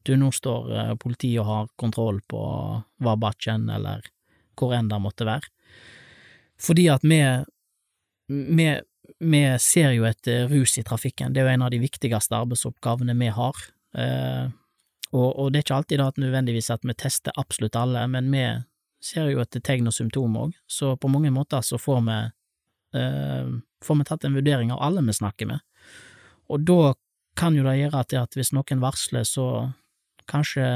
[0.05, 2.41] du, nå står eh, politiet og har kontroll på
[3.05, 4.05] Vabachen, eller
[4.59, 5.51] hvor enn det måtte være.
[6.61, 7.21] Fordi at vi,
[8.29, 8.69] vi,
[9.25, 12.37] vi ser jo et eh, rus i trafikken, det er jo en av de viktigste
[12.37, 13.65] arbeidsoppgavene vi har.
[13.99, 14.45] Eh,
[15.15, 18.33] og, og, det er ikke alltid da at nødvendigvis at vi tester absolutt alle, men
[18.35, 18.47] vi
[19.05, 22.19] ser jo etter tegn og symptomer òg, så på mange måter så får vi,
[22.99, 25.61] eh, får vi tatt en vurdering av alle vi snakker med,
[26.49, 26.95] og da
[27.37, 29.73] kan jo det gjøre til at hvis noen varsler, så
[30.31, 30.67] kanskje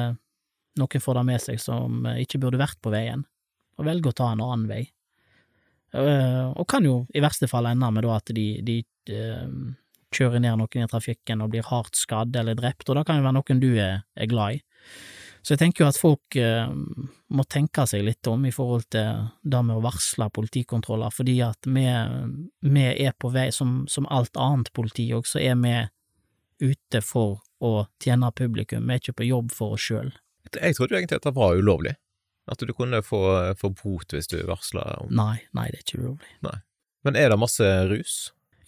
[0.78, 3.24] noen får det med seg som ikke burde vært på veien,
[3.78, 4.84] og velger å ta en annen vei.
[5.94, 9.48] Uh, og kan jo i verste fall ende med da at de, de uh,
[10.12, 13.24] kjører ned noen i trafikken og blir hardt skadd eller drept, og da kan jo
[13.24, 14.60] være noen du er, er glad i.
[15.42, 16.70] Så jeg tenker jo at folk eh,
[17.34, 21.68] må tenke seg litt om i forhold til det med å varsle politikontroller, fordi at
[21.68, 21.86] vi,
[22.68, 25.76] vi er på vei, som, som alt annet politi òg, så er vi
[26.68, 30.12] ute for å tjene publikum, vi er ikke på jobb for oss sjøl.
[30.54, 31.94] Jeg trodde jo egentlig at det var ulovlig,
[32.48, 33.20] at du kunne få,
[33.60, 36.34] få bot hvis du varsla om Nei, nei, det er ikke ulovlig.
[36.46, 36.56] Nei.
[37.06, 38.16] Men er det masse rus?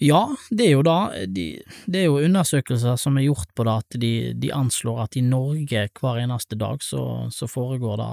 [0.01, 0.99] Ja, det er jo da,
[1.29, 1.47] de,
[1.85, 5.23] det er jo undersøkelser som er gjort på det, at de, de anslår at i
[5.25, 8.13] Norge hver eneste dag så, så foregår det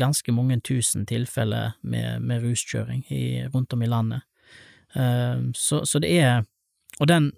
[0.00, 4.26] ganske mange tusen tilfeller med, med ruskjøring i, rundt om i landet.
[4.96, 6.42] Uh, så, så, det er
[6.98, 7.28] Og den,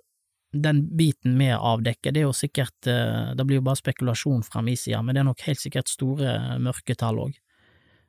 [0.56, 4.62] den biten vi avdekker, det er jo sikkert uh, Det blir jo bare spekulasjon fra
[4.64, 7.36] min side, men det er nok helt sikkert store mørketall òg.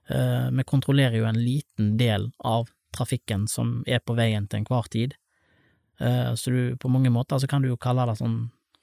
[0.07, 4.88] Uh, vi kontrollerer jo en liten del av trafikken som er på veien til enhver
[4.95, 5.19] tid.
[6.03, 8.37] Eh, så du, på mange måter så kan du jo kalle det sånn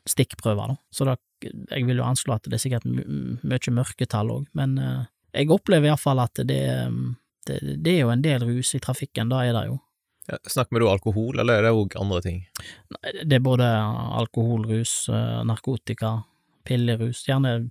[0.08, 0.76] stikkprøver, da.
[0.94, 5.04] Så da, jeg vil jo anslå at det er sikkert mye mørketall òg, men uh,
[5.36, 6.64] jeg opplever iallfall at det,
[7.46, 9.76] det, det, er jo en del rus i trafikken, da er det jo.
[10.30, 12.40] Ja, snakker vi da alkohol, eller er det òg andre ting?
[13.20, 16.16] Det er både alkoholrus, rus, narkotika,
[16.66, 17.70] pillerus, gjerne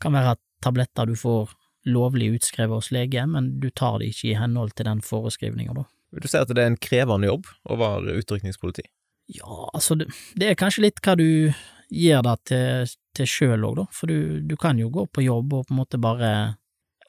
[0.00, 1.52] kan være tabletter du får
[1.88, 5.86] lovlig utskrevet hos lege, men du tar det ikke i henhold til den foreskrivninga, da.
[6.10, 8.86] Vil du si at det er en krevende jobb å være utrykningspoliti?
[9.30, 10.08] Ja, altså, det,
[10.42, 11.52] er kanskje litt hva du
[11.90, 15.54] gir deg til, til sjøl òg, da, for du, du, kan jo gå på jobb
[15.54, 16.30] og på en måte bare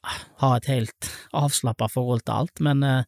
[0.02, 3.02] ah, ha et helt avslappa forhold til alt, men eh,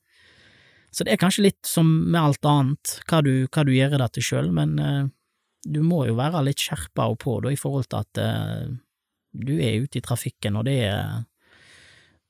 [0.94, 4.12] Så det er kanskje litt som med alt annet, hva du, hva du gjør det
[4.14, 5.04] til sjøl, men eh,
[5.64, 8.74] du må jo være litt skjerpa på da, i forhold til at eh,
[9.34, 11.22] du er ute i trafikken, og det er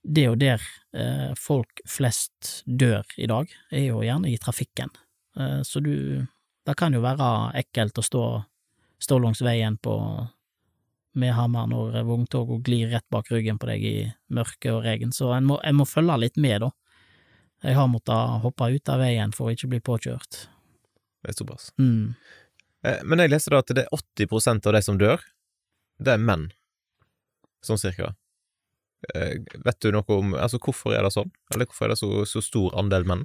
[0.04, 4.92] det er jo der eh, folk flest dør i dag, er jo gjerne i trafikken.
[5.38, 6.26] Eh, så du
[6.64, 8.44] Det kan jo være ekkelt å stå,
[8.96, 9.92] stå langs veien på
[11.14, 13.98] med hammer når vogntoget glir rett bak ryggen på deg i
[14.32, 16.70] mørke og regn, så en må, en må følge litt med, da.
[17.64, 20.40] Jeg har måttet hoppe ut av veien for å ikke bli påkjørt.
[21.24, 21.70] Det er såpass.
[21.80, 22.14] Mm.
[22.84, 25.22] Eh, Men jeg leste da at det er 80% av de som dør,
[26.00, 26.50] det er menn.
[27.64, 28.14] Sånn cirka.
[29.14, 31.30] Eh, Vet du noe om Altså, hvorfor er det sånn?
[31.54, 33.24] Eller hvorfor er det så, så stor andel menn?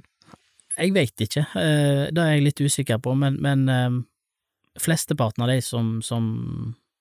[0.76, 3.98] Jeg veit ikke, eh, det er jeg litt usikker på, men, men eh,
[4.80, 6.28] flesteparten av de som, som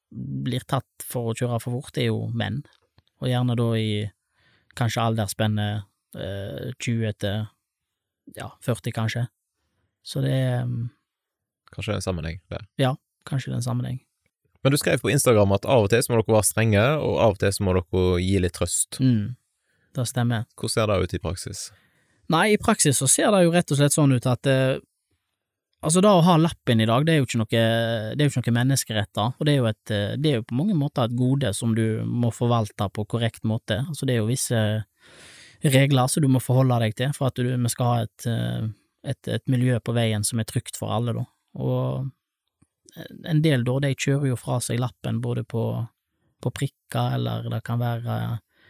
[0.10, 2.64] blir tatt for å kjøre for fort, er jo menn,
[3.22, 3.92] og gjerne da i
[4.80, 5.86] kanskje aldersspennet
[6.18, 7.46] eh, 20 til
[8.36, 9.26] ja, 40, kanskje.
[10.06, 10.66] Så det er
[11.70, 12.64] Kanskje det er en sammenheng der.
[13.30, 14.00] kanskje den sammenheng.
[14.64, 17.20] Men du skrev på Instagram at av og til så må dere være strenge, og
[17.24, 18.99] av og til så må dere gi litt trøst.
[18.99, 19.38] Mm,
[19.95, 20.49] det stemmer.
[20.60, 21.64] Hvordan ser det ut i praksis?
[22.30, 24.78] Nei, i praksis så ser det jo rett og slett sånn ut at eh,
[25.80, 27.60] Altså, det å ha lappen i dag, det er jo ikke noe,
[28.12, 30.47] det er jo ikke noe menneskeretter, og det er, jo et, eh, det er jo
[30.49, 33.78] på mange måter et gode som du må forvalte på korrekt måte.
[33.86, 34.60] Altså, det er jo visse
[35.64, 38.68] regler som du må forholde deg til for at du, vi skal ha et, eh,
[39.14, 41.24] et, et miljø på veien som er trygt for alle, da.
[41.64, 42.12] Og
[43.26, 45.64] en del, da, de kjører jo fra seg lappen både på,
[46.43, 48.20] på prikker, eller det kan være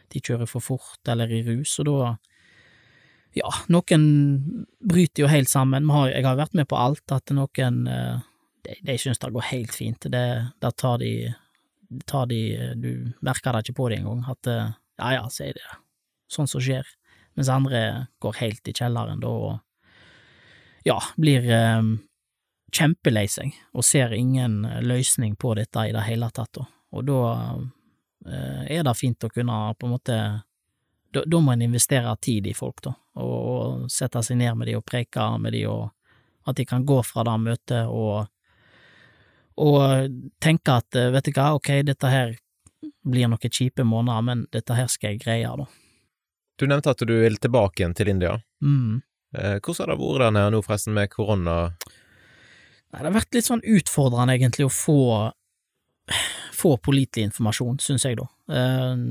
[0.10, 2.16] de kjører for fort eller i rus, og da
[3.38, 4.06] ja, noen
[4.82, 5.86] bryter jo helt sammen.
[6.10, 8.24] Jeg har vært med på alt, at noen eh,
[8.66, 10.08] de, de synes det går helt fint.
[10.10, 10.26] Det,
[10.62, 11.32] der tar de,
[12.10, 12.42] tar de
[12.82, 12.92] Du
[13.26, 15.78] merker det ikke på det engang, at eh, ja ja, så er det
[16.30, 16.90] sånn som skjer.
[17.38, 19.60] Mens andre går helt i kjelleren da og
[20.88, 21.94] ja, blir eh,
[22.72, 26.62] kjempelei seg og ser ingen løsning på dette i det hele tatt.
[26.92, 27.24] Og da
[28.28, 30.20] eh, er det fint å kunne på en måte
[31.12, 34.70] da, da må en investere tid i folk, da, og, og sette seg ned med
[34.70, 35.90] de og preke med de, og
[36.50, 38.30] at de kan gå fra det møtet og,
[39.58, 42.38] og tenke at eh, vet du hva, ok, dette her
[43.10, 45.68] blir noen kjipe måneder, men dette her skal jeg greie, da.
[46.60, 48.34] Du nevnte at du vil tilbake igjen til India.
[48.62, 49.00] Mm.
[49.38, 51.58] Eh, hvordan har det vært der nede nå, forresten, med korona?
[52.90, 55.00] Det har vært litt sånn utfordrende, egentlig, å få
[56.60, 58.26] få pålitelig informasjon, syns jeg, da.
[58.52, 59.04] Eh,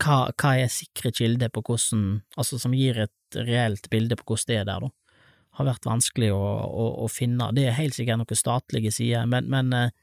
[0.00, 2.04] hva, hva er sikre kilder på hvordan
[2.38, 5.18] Altså, som gir et reelt bilde på hvordan det er der, da.
[5.58, 7.50] Har vært vanskelig å, å, å finne.
[7.56, 9.94] Det er helt sikkert noen statlige sider, men, men eh,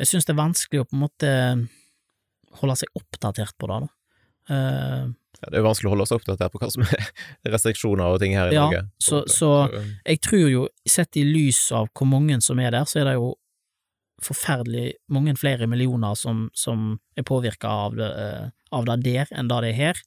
[0.00, 1.32] jeg syns det er vanskelig å på en måte
[2.60, 3.92] holde seg oppdatert på det, da.
[5.42, 7.06] Ja, det er jo vanskelig å holde oss oppdatert på hva som er
[7.50, 8.82] restriksjoner og ting her i Ja, Norge.
[9.02, 13.00] så- så- jeg tror jo, sett i lys av hvor mange som er der, så
[13.00, 13.34] er det jo
[14.22, 19.60] forferdelig mange flere millioner som, som er påvirka av, eh, av det der, enn det
[19.64, 20.02] det er her.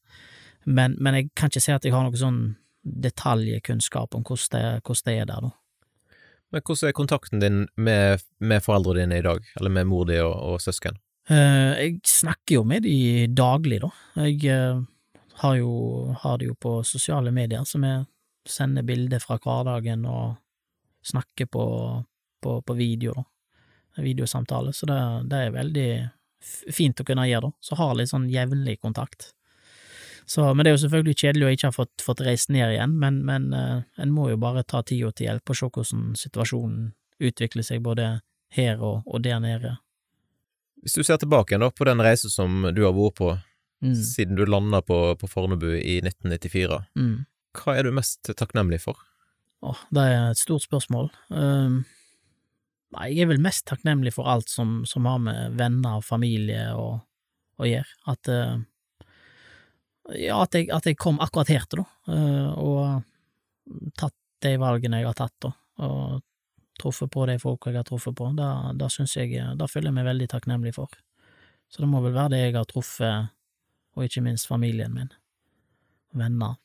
[0.65, 2.55] Men, men jeg kan ikke si at jeg har noe sånn
[2.85, 5.51] detaljkunnskap om hvordan det, hvordan det er der, da.
[6.53, 10.17] Men hvordan er kontakten din med, med foreldrene dine i dag, eller med mor di
[10.23, 10.95] og, og søsken?
[11.27, 13.89] Eh, jeg snakker jo med de daglig, da.
[14.21, 14.83] Jeg eh,
[15.41, 15.71] har jo
[16.21, 18.05] har det jo på sosiale medier, som jeg
[18.47, 20.35] sender bilder fra hverdagen og
[21.05, 21.65] snakker på,
[22.41, 23.25] på, på video, da.
[23.95, 24.99] Videosamtale, så det,
[25.31, 25.89] det er veldig
[26.75, 27.63] fint å kunne gjøre, da.
[27.63, 29.29] Så har litt sånn jevnlig kontakt.
[30.25, 32.97] Så, men det er jo selvfølgelig kjedelig å ikke ha fått, fått reist ned igjen,
[32.99, 36.87] men, men eh, en må jo bare ta tida til hjelp og se hvordan situasjonen
[37.23, 38.07] utvikler seg både
[38.57, 39.75] her og, og der nede.
[40.81, 43.29] Hvis du ser tilbake igjen da på den reisen som du har vært på
[43.83, 43.95] Mm.
[43.95, 47.25] siden du landa på, på Fornebu i 1994, Mm.
[47.57, 48.97] hva er du mest takknemlig for?
[49.65, 51.09] Åh, det er et stort spørsmål.
[51.31, 51.83] Ehm,
[52.95, 56.67] nei, jeg er vel mest takknemlig for alt som, som har med venner og familie
[56.77, 57.01] å,
[57.59, 57.87] gjøre.
[58.11, 58.57] At uh,
[60.13, 64.13] Ja, at jeg, at jeg kom akkurat her til, da, eh, og tatt
[64.45, 65.49] de valgene jeg har tatt, da,
[65.81, 66.21] og
[66.77, 68.27] truffet på de folka jeg har truffet på.
[68.37, 70.91] da, da syns jeg da føler jeg meg veldig takknemlig for.
[71.71, 73.31] Så det må vel være det jeg har truffet,
[73.95, 75.11] og ikke minst familien min.
[76.15, 76.55] Venner.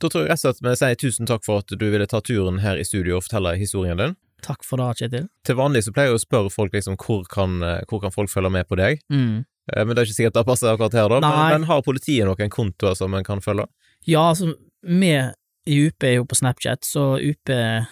[0.00, 2.20] Da tror jeg rett og slett vi sier tusen takk for at du ville ta
[2.20, 4.16] turen her i studio og fortelle historien din.
[4.44, 5.28] Takk for det, Kjetil.
[5.48, 8.30] Til vanlig så pleier jeg å spørre folk liksom hvor kan, eh, hvor kan folk
[8.30, 9.44] følge med på deg, Mm.
[9.72, 11.20] Eh, men det er ikke sikkert det passer akkurat her, da.
[11.20, 11.50] Men, Nei.
[11.52, 13.66] men har politiet noen kontoer som en kan følge?
[14.06, 15.10] Ja, altså, vi
[15.66, 17.86] i UP er jo på Snapchat, så UP eh,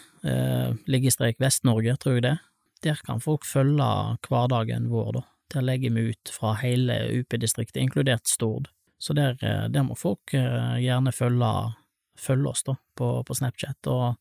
[0.87, 2.39] liggestrek Vest-Norge, tror jeg det.
[2.83, 5.23] Der kan folk følge hverdagen vår, da.
[5.53, 8.69] Der legger vi ut fra hele UP-distriktet, inkludert Stord.
[8.99, 11.53] Så der, eh, der må folk eh, gjerne følge,
[12.19, 14.17] følge oss, da, på, på Snapchat, og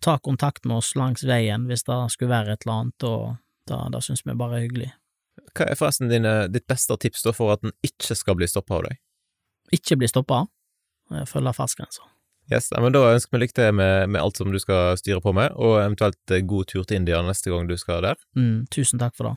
[0.00, 3.36] ta kontakt med oss langs veien hvis det skulle være et eller annet, og
[3.70, 4.92] da, da synes vi bare er hyggelig.
[5.54, 8.80] Hva er forresten dine, ditt beste tips da for at den ikke skal bli stoppa
[8.80, 8.98] av deg?
[9.76, 10.44] Ikke bli stoppa,
[11.30, 12.08] følge fartsgrensa.
[12.50, 15.32] Yes, men Da ønsker vi lykke til med, med, alt som du skal styre på
[15.36, 18.18] med, og eventuelt eh, god tur til India neste gang du skal der.
[18.34, 19.36] Mm, tusen takk for det.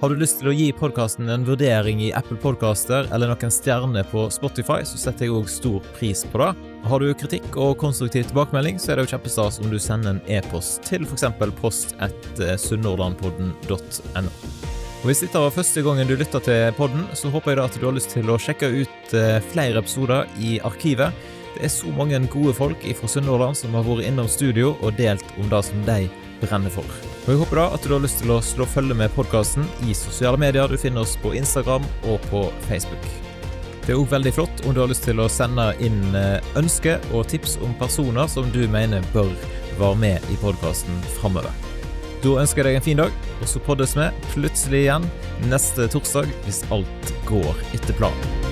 [0.00, 4.06] Har du lyst til å gi podkasten en vurdering i Apple Podcaster eller noen stjerner
[4.06, 6.52] på Spotify, så setter jeg òg stor pris på det.
[6.86, 10.20] Har du kritikk og konstruktiv tilbakemelding, så er det jo kjempestas om du sender en
[10.30, 11.26] e-post til f.eks.
[11.58, 14.30] post etter sunnhordlandpodden.no.
[15.00, 17.80] Og Hvis dette var første gangen du lytta til podden, så håper jeg da at
[17.82, 21.26] du har lyst til å sjekke ut eh, flere episoder i arkivet.
[21.56, 25.26] Det er så mange gode folk fra Sunnhordland som har vært innom studio og delt
[25.42, 26.04] om det som de
[26.42, 26.86] brenner for.
[27.26, 29.96] Og Jeg håper da at du har lyst til å slå følge med podkasten i
[29.96, 30.68] sosiale medier.
[30.68, 33.08] Du finner oss på Instagram og på Facebook.
[33.86, 37.00] Det er òg veldig flott om du har lyst til å sende inn eh, ønsker
[37.08, 39.32] og tips om personer som du mener bør
[39.78, 41.48] være med i podkasten framover.
[42.20, 45.08] Da ønsker jeg deg en fin dag, og så poddes vi plutselig igjen
[45.48, 48.47] neste torsdag hvis alt går etter planen.